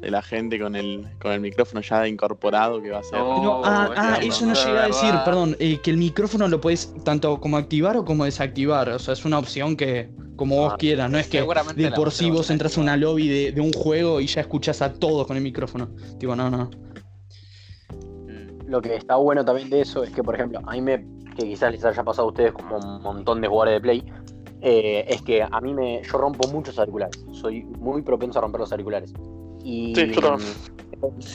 [0.00, 3.18] de la gente con el, con el micrófono ya incorporado que va a ser.
[3.18, 3.42] No.
[3.42, 6.48] No, ah, Oh, ah, es eso no llegué a decir, perdón, eh, que el micrófono
[6.48, 10.56] lo puedes tanto como activar o como desactivar, o sea, es una opción que como
[10.56, 11.40] vos Ah, quieras, no es que
[11.76, 14.82] de por sí vos entras a una lobby de, de un juego y ya escuchás
[14.82, 15.88] a todos con el micrófono.
[16.18, 16.70] Tipo, no, no.
[18.26, 18.68] Mm.
[18.68, 21.44] Lo que está bueno también de eso es que, por ejemplo, a mí me, que
[21.46, 24.04] quizás les haya pasado a ustedes como un montón de jugadores de Play,
[24.60, 28.60] eh, es que a mí me, yo rompo muchos auriculares, soy muy propenso a romper
[28.60, 29.12] los auriculares.
[29.66, 30.52] Y Sí, yo también.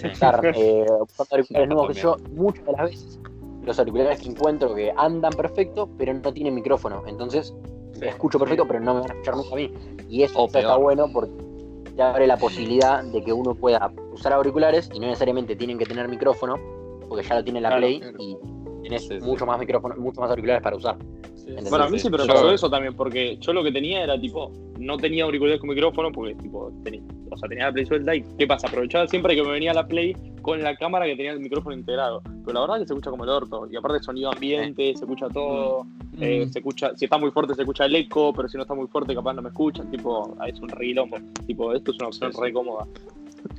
[0.03, 3.19] Estar eh, buscando auriculares nuevos que yo, muchas de las veces,
[3.65, 7.53] los auriculares que encuentro que andan perfecto, pero no tienen micrófono, entonces
[8.01, 9.71] escucho perfecto, pero no me van a escuchar nunca a mí.
[10.09, 11.34] Y eso está bueno porque
[11.95, 15.86] te abre la posibilidad de que uno pueda usar auriculares y no necesariamente tienen que
[15.86, 16.55] tener micrófono,
[17.09, 18.17] porque ya lo tiene la Claro, Play claro.
[18.17, 18.38] y
[18.89, 19.19] Sí, sí.
[19.21, 20.97] mucho más micrófono, mucho más auriculares para usar.
[21.47, 24.51] A mí siempre me Yo- pasó eso también, porque yo lo que tenía era tipo,
[24.77, 28.23] no tenía auriculares con micrófono, porque tipo, tenía, o sea, tenía la Play suelta y
[28.37, 28.67] ¿qué pasa?
[28.67, 32.21] Aprovechaba siempre que me venía la Play con la cámara que tenía el micrófono integrado.
[32.45, 35.03] Pero la verdad es que se escucha como el orto, y aparte sonido ambiente, se
[35.05, 35.85] escucha todo,
[36.19, 36.51] eh, Mm.
[36.51, 38.87] se escucha, si está muy fuerte se escucha el eco, pero si no está muy
[38.87, 41.17] fuerte capaz no me escuchan, tipo, ah, es un reguilombo.
[41.47, 42.43] Tipo, esto es una opción Sí, sí.
[42.43, 42.85] re cómoda.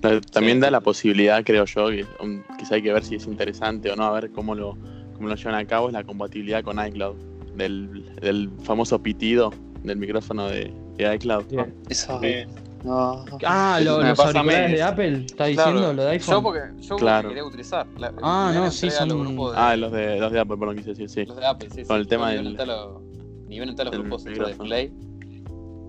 [0.00, 0.84] Ta- También Sí, da sí, la sí.
[0.84, 4.12] posibilidad, creo yo, que um, quizá hay que ver si es interesante o no, a
[4.12, 4.76] ver cómo lo,
[5.14, 7.16] cómo lo llevan a cabo, es la compatibilidad con iCloud,
[7.56, 11.44] del, del famoso pitido del micrófono de, de iCloud.
[11.88, 12.18] Eso.
[12.22, 12.46] Eh,
[12.84, 13.24] No.
[13.46, 16.34] Ah, lo- los auriculares de Apple, ¿está diciendo Claro, lo de iPhone?
[16.34, 17.28] Yo porque yo Claro.
[17.28, 17.86] quería utilizar.
[17.96, 20.76] La- Ah, no, sí, los son- grupos de- Ah, los de, los de Apple, perdón,
[20.76, 21.24] quise decir, sí.
[21.24, 22.00] Los de Apple, sí, Con sí.
[22.00, 23.00] el tema del- los-
[23.48, 24.32] Ni bien a los grupos de.
[24.32, 24.92] Play.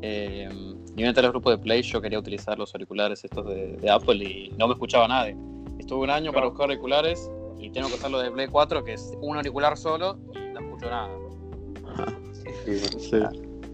[0.02, 3.78] eh, ni bien a los grupos de Play, yo quería utilizar los auriculares estos de,
[3.78, 5.36] de Apple y no me escuchaba nadie.
[5.80, 8.94] Estuve un año para buscar auriculares y tengo que usar los de Play 4, que
[8.94, 11.10] es un auricular solo y no escucho nada.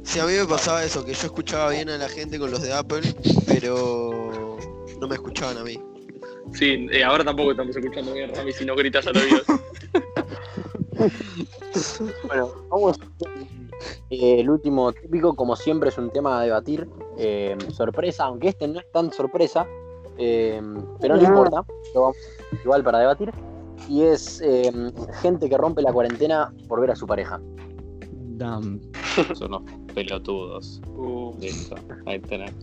[0.04, 2.62] Sí, a mí me pasaba eso, que yo escuchaba bien a la gente con los
[2.62, 3.02] de Apple,
[3.48, 4.58] pero
[5.00, 5.80] no me escuchaban a mí.
[6.54, 9.42] sí, eh, ahora tampoco estamos escuchando bien, Rami, si no gritas al oído.
[12.28, 13.00] Bueno, vamos.
[14.10, 16.90] Eh, el último tópico, como siempre, es un tema a debatir.
[17.18, 19.66] Eh, sorpresa, aunque este no es tan sorpresa,
[20.18, 20.62] eh,
[21.00, 21.64] pero no importa,
[21.94, 22.18] lo vamos
[22.64, 23.32] igual para debatir.
[23.88, 24.72] Y es eh,
[25.22, 27.40] gente que rompe la cuarentena por ver a su pareja.
[28.40, 28.80] Damn.
[29.36, 29.64] Son unos
[29.94, 30.82] pelotudos.
[30.96, 31.76] Uh, Listo,
[32.06, 32.54] ahí tenés.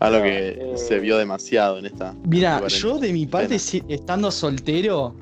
[0.00, 2.14] Algo que Eh, se vio demasiado en esta.
[2.28, 5.14] Mira, yo de mi parte, si- estando soltero,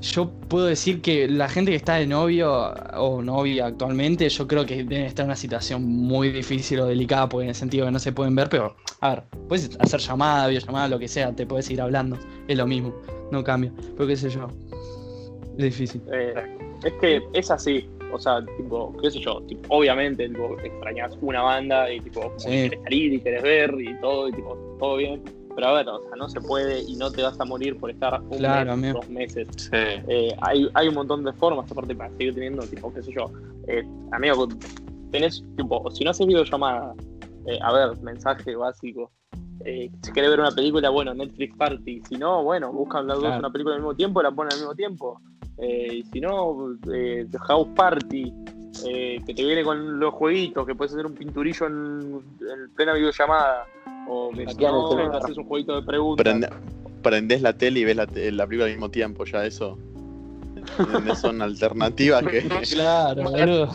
[0.00, 4.64] yo puedo decir que la gente que está de novio o novia actualmente, yo creo
[4.64, 7.90] que debe estar en una situación muy difícil o delicada, porque en el sentido que
[7.92, 11.46] no se pueden ver, pero, a ver, puedes hacer llamada, videollamada, lo que sea, te
[11.46, 12.94] puedes ir hablando, es lo mismo,
[13.32, 14.46] no cambia, pero qué sé yo,
[15.58, 16.00] es difícil.
[16.12, 16.34] Eh,
[16.84, 17.88] es que es así.
[18.14, 22.38] O sea, tipo, qué sé yo, tipo, obviamente tipo, extrañas una banda y tipo, como
[22.38, 22.50] Sí.
[22.50, 25.22] que querés salir y querés ver y todo, y tipo, todo bien.
[25.56, 27.90] Pero a ver, o sea, no se puede y no te vas a morir por
[27.90, 29.48] estar un Claro, mes, dos meses.
[29.56, 29.68] Sí.
[29.72, 33.30] Eh, hay, hay un montón de formas, aparte, para seguir teniendo, tipo, qué sé yo.
[33.68, 34.48] Eh, amigo,
[35.12, 36.94] tenés, tipo, si no haces videollamada,
[37.46, 39.10] eh, a ver, mensaje básico.
[39.64, 42.02] Eh, si querés ver una película, bueno, Netflix Party.
[42.08, 44.74] Si no, bueno, buscan las dos una película al mismo tiempo, la ponen al mismo
[44.74, 45.20] tiempo.
[45.58, 48.32] Eh, y si no, eh, House Party,
[48.86, 52.92] eh, que te viene con los jueguitos, que puedes hacer un pinturillo en, en plena
[52.94, 53.64] videollamada.
[54.08, 56.26] O que si no, haces un jueguito de preguntas.
[56.26, 56.50] Prende-
[57.02, 59.78] prendés la tele y ves la, la película al mismo tiempo, ya eso.
[61.20, 62.42] Son alternativas que.
[62.72, 63.68] Claro, boludo.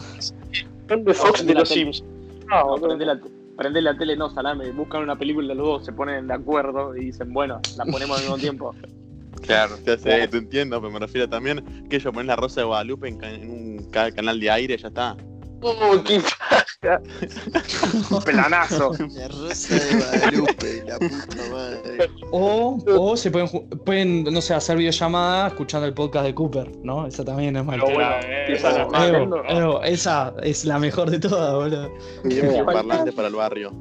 [1.14, 1.70] Fox de los.
[1.70, 2.04] Sims.
[2.50, 3.20] No, prende la,
[3.56, 4.72] prende la tele, no, salame.
[4.72, 8.24] Buscan una película los dos, se ponen de acuerdo y dicen, bueno, la ponemos al
[8.24, 8.76] mismo tiempo.
[9.42, 9.78] Claro.
[9.86, 13.08] Ya sé, te entiendo, pero me refiero también que yo pones la Rosa de Guadalupe
[13.10, 15.18] en, un ca- canal de aire, ya está.
[15.62, 16.66] ¡Oh, qué paja!
[18.26, 18.94] Pelanazo.
[19.12, 22.10] La rosa de Guadalupe, la puta madre.
[22.32, 27.06] O, o se pueden, no sé, hacer videollamada escuchando el podcast de Cooper, ¿no?
[27.08, 27.82] Esa también es mal.
[27.84, 29.30] Pero bueno, Eh, esa eh.
[29.50, 31.92] Evo, esa es la mejor de todas, boludo.
[32.30, 33.74] Siempre parlante para el barrio.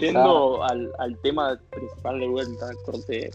[0.00, 3.30] Yendo al, al tema principal de vuelta, corte,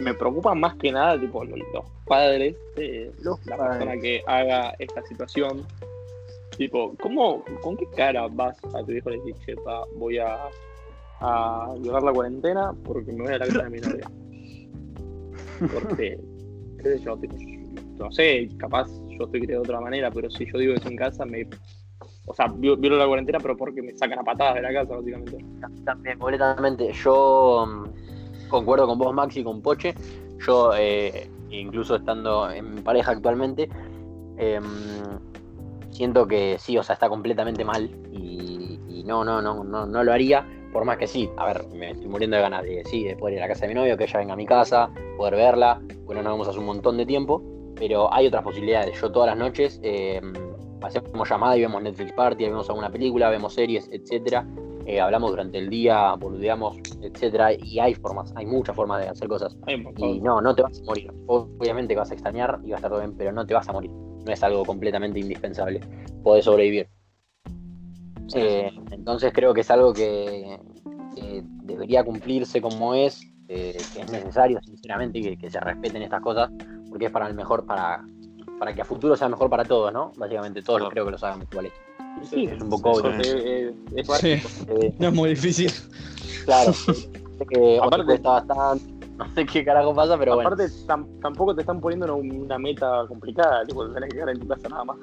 [0.00, 3.12] me preocupa más que nada tipo lo- los padres de
[3.44, 5.66] la persona que haga esta situación.
[6.56, 10.18] Tipo, ¿cómo, ¿con qué cara vas a tu hijo y le dices, che, pa, voy
[10.18, 10.38] a,
[11.20, 14.06] a violar la cuarentena porque me voy a la casa de mi novia?
[15.72, 16.18] Porque,
[16.78, 17.36] qué sé yo, tipo,
[17.98, 20.96] no sé, capaz yo estoy criado de otra manera, pero si yo digo eso en
[20.96, 21.46] casa, me.
[22.26, 24.94] O sea, vi- violo la cuarentena, pero porque me sacan a patadas de la casa,
[24.94, 25.38] básicamente.
[25.84, 26.92] También, completamente.
[26.92, 28.11] Yo mm,
[28.52, 29.94] concuerdo con vos, Maxi, con Poche.
[30.46, 33.68] Yo, eh, incluso estando en pareja actualmente,
[34.36, 34.62] em,
[35.90, 40.12] siento que sí, o sea, está completamente mal y, no, no, no, no, no lo
[40.12, 40.46] haría.
[40.72, 43.34] Por más que sí, a ver, me estoy muriendo de ganas de, sí, de poder
[43.34, 45.82] ir a la casa de mi novio, que ella venga a mi casa, poder verla.
[46.04, 47.42] Bueno, nos vemos hace un montón de tiempo,
[47.74, 48.98] pero hay otras posibilidades.
[49.00, 50.32] Yo todas las noches em,
[50.80, 54.46] hacemos llamada y vemos Netflix Party, vemos alguna película, vemos series, etcétera.
[54.86, 59.28] Eh, hablamos durante el día, boludeamos, etcétera, y hay formas, hay muchas formas de hacer
[59.28, 59.56] cosas.
[59.66, 61.12] Ay, Y no, no te vas a morir.
[61.26, 63.68] Obviamente que vas a extrañar y va a estar todo bien, pero no te vas
[63.68, 63.90] a morir.
[63.90, 65.80] No es algo completamente indispensable.
[66.22, 66.88] Podés sobrevivir.
[68.34, 70.58] Eh, entonces creo que es algo que,
[71.14, 76.22] que debería cumplirse como es, eh, que es necesario, sinceramente, que, que se respeten estas
[76.22, 76.50] cosas,
[76.88, 78.02] porque es para el mejor, para,
[78.58, 80.12] para que a futuro sea mejor para todos, ¿no?
[80.16, 80.90] Básicamente todos Claro.
[80.90, 81.72] creo que los hagan iguales.
[82.30, 83.10] Sí, Es un poco obvio.
[83.12, 83.74] es
[84.20, 84.30] Sí,
[84.68, 85.70] Eh, no es muy difícil.
[86.44, 86.72] claro,
[87.38, 90.48] sé que hoy Aparte- cuesta bastante, no sé qué carajo pasa, pero bueno.
[90.48, 94.40] Aparte, tam- tampoco te están poniendo una, una meta complicada, tipo, tenés que quedar en
[94.40, 94.96] tu casa nada más.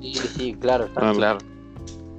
[0.00, 0.84] Sí, sí, claro.
[0.84, 1.38] está- Ah, Claro.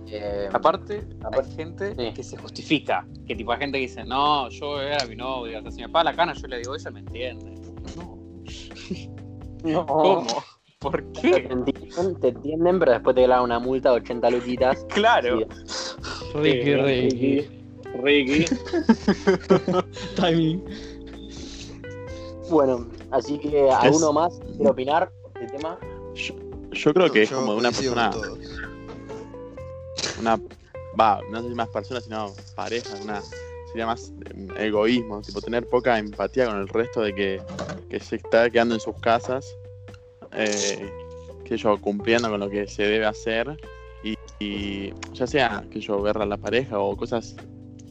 [0.08, 2.14] eh, Aparte, Aparte- hay gente sí.
[2.14, 3.06] que se justifica.
[3.28, 5.60] Que tipo hay gente que dice, no, yo era mi novia.
[5.60, 7.56] O sea, si me paga la cana, yo le digo, ella me entiende.
[7.98, 8.18] No.
[9.64, 9.86] no.
[9.86, 10.28] ¿Cómo?
[10.84, 11.48] ¿Por Te qué?
[11.50, 14.86] entienden, te entienden, pero después te clavan una multa de 80 luquitas.
[14.94, 15.40] Claro.
[15.40, 17.48] Sí, Ricky, Ricky.
[18.04, 18.48] Ricky.
[20.16, 20.64] Timing.
[22.50, 25.80] Bueno, así que Es- alguno más quiere opinar del tema.
[26.16, 26.34] Yo,
[26.72, 28.16] yo creo que es como de una persona,
[30.20, 30.38] una,
[31.00, 33.22] va, no sé si más personas, sino pareja, una,
[33.68, 34.12] sería más
[34.58, 37.42] egoísmo, tipo tener poca empatía con el resto de que,
[37.90, 39.46] que se está quedando en sus casas,
[40.36, 40.92] eh,
[41.44, 43.58] que yo cumpliendo con lo que se debe hacer
[44.02, 47.36] y, y ya sea que yo ver a la pareja o cosas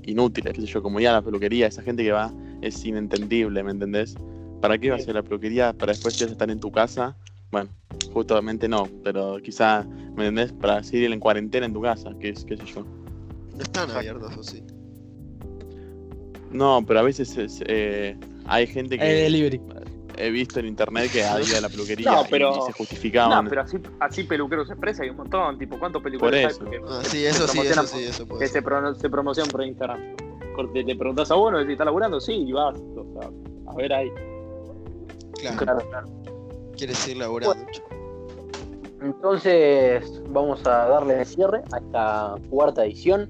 [0.05, 3.63] inútiles, que sé yo, como ir a la peluquería, esa gente que va es inentendible,
[3.63, 4.17] ¿me entendés?
[4.61, 7.17] ¿Para qué vas a ir a la peluquería para después ya estar en tu casa?
[7.51, 7.71] Bueno,
[8.13, 10.53] justamente no, pero quizá, ¿me entendés?
[10.53, 12.83] Para seguir en cuarentena en tu casa, que es, qué sé yo.
[12.83, 14.63] No están abiertos, ¿o sí?
[16.53, 18.17] No, pero a veces es, eh,
[18.47, 19.61] hay gente que delivery.
[20.17, 22.73] He visto en internet que ha ido a la peluquería No, y- pero- y, se
[22.73, 23.45] justificaban.
[23.45, 26.45] No, pero así, así peluqueros expresa hay un montón, tipo, ¿cuántos peluqueros hay?
[26.45, 26.59] eso.
[26.61, 28.61] Porque Ah, sí, eso sí, eso sí, eso puede Que ser.
[28.61, 30.01] se, pro- se promocionan por Instagram.
[30.55, 32.79] Corte, te preguntas a uno si está laburando, sí, y vas.
[32.79, 33.31] O sea,
[33.73, 34.11] a ver ahí.
[35.41, 36.07] Claro, Claro, claro.
[36.77, 37.65] quieres ir laburando.
[39.01, 43.29] Entonces, vamos a darle cierre a esta cuarta edición.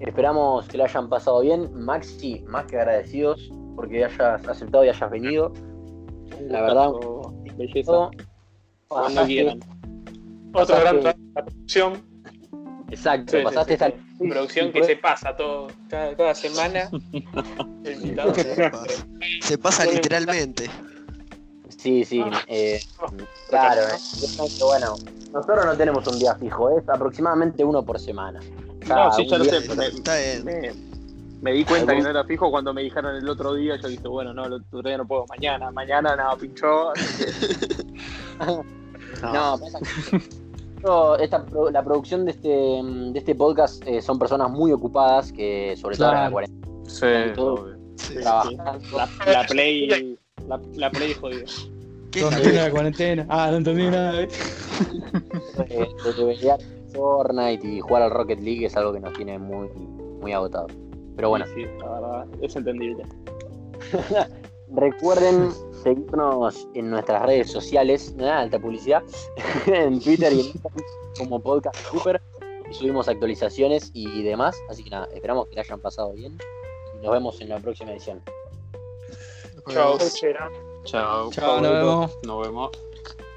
[0.00, 1.70] Esperamos que la hayan pasado bien.
[1.74, 5.52] Maxi, más que agradecidos porque hayas aceptado y hayas venido.
[6.48, 6.90] La verdad,
[7.56, 7.92] belleza.
[7.92, 8.10] Todo.
[8.88, 9.60] Cuando Pasaste- quieran.
[10.52, 12.14] Otro gran Pasaste- trabajo de la producción.
[12.90, 14.28] Exacto, Sí, pasaste sí, esta sí.
[14.28, 16.90] Producción que se pasa todo, cada, cada semana.
[17.12, 18.34] Invitado.
[18.34, 19.06] Se pasa,
[19.42, 20.70] se pasa literalmente.
[21.76, 22.24] Sí, sí.
[22.46, 22.80] eh,
[23.48, 24.38] claro, eh.
[24.60, 24.94] bueno,
[25.32, 28.40] nosotros no tenemos un día fijo, es aproximadamente uno por semana.
[28.86, 29.56] No, sí, ya un lo sé.
[29.88, 30.44] Está bien.
[30.44, 30.93] me-
[31.44, 33.76] me di cuenta Algún- que no era fijo cuando me dijeron el otro día.
[33.76, 35.26] Yo dije, bueno, no, el otro día no puedo.
[35.28, 36.92] Mañana, mañana, nada, pinchó.
[39.22, 39.78] No, pasa
[40.10, 40.20] que-
[40.82, 45.32] yo, esta, pro- la producción de este, de este podcast eh, son personas muy ocupadas
[45.32, 47.54] que, sobre todo en la cuarentena, Sí, todo.
[47.54, 47.76] obvio.
[47.96, 48.14] Sí.
[48.16, 48.56] trabajan.
[48.56, 50.18] La, la Play.
[50.48, 51.44] La, la Play jodida.
[52.10, 53.24] ¿Qué es la cuarentena?
[53.30, 54.20] Ah, no entendí nada.
[54.22, 54.28] ¿eh?
[55.70, 56.58] eh, de
[56.94, 59.68] Fortnite y jugar al Rocket League es algo que nos tiene muy,
[60.20, 60.70] muy agotados.
[61.16, 63.04] Pero bueno, Sí, sí, la verdad, es entendible.
[64.74, 65.52] recuerden
[65.82, 69.02] seguirnos en nuestras redes sociales, nada, alta publicidad,
[69.66, 70.84] en Twitter y en Instagram
[71.18, 72.20] como Podcast Super.
[72.70, 74.56] Y subimos actualizaciones y demás.
[74.70, 76.36] Así que nada, esperamos que la hayan pasado bien.
[76.94, 78.22] Y nos vemos en la próxima edición.
[79.68, 80.14] Chao, Nos vemos.
[80.14, 80.50] Chera.
[80.84, 81.30] Chao.
[81.30, 82.18] Chao, nos vemos.
[82.24, 82.70] Nos vemos.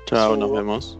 [0.05, 0.99] Chao, nos vemos.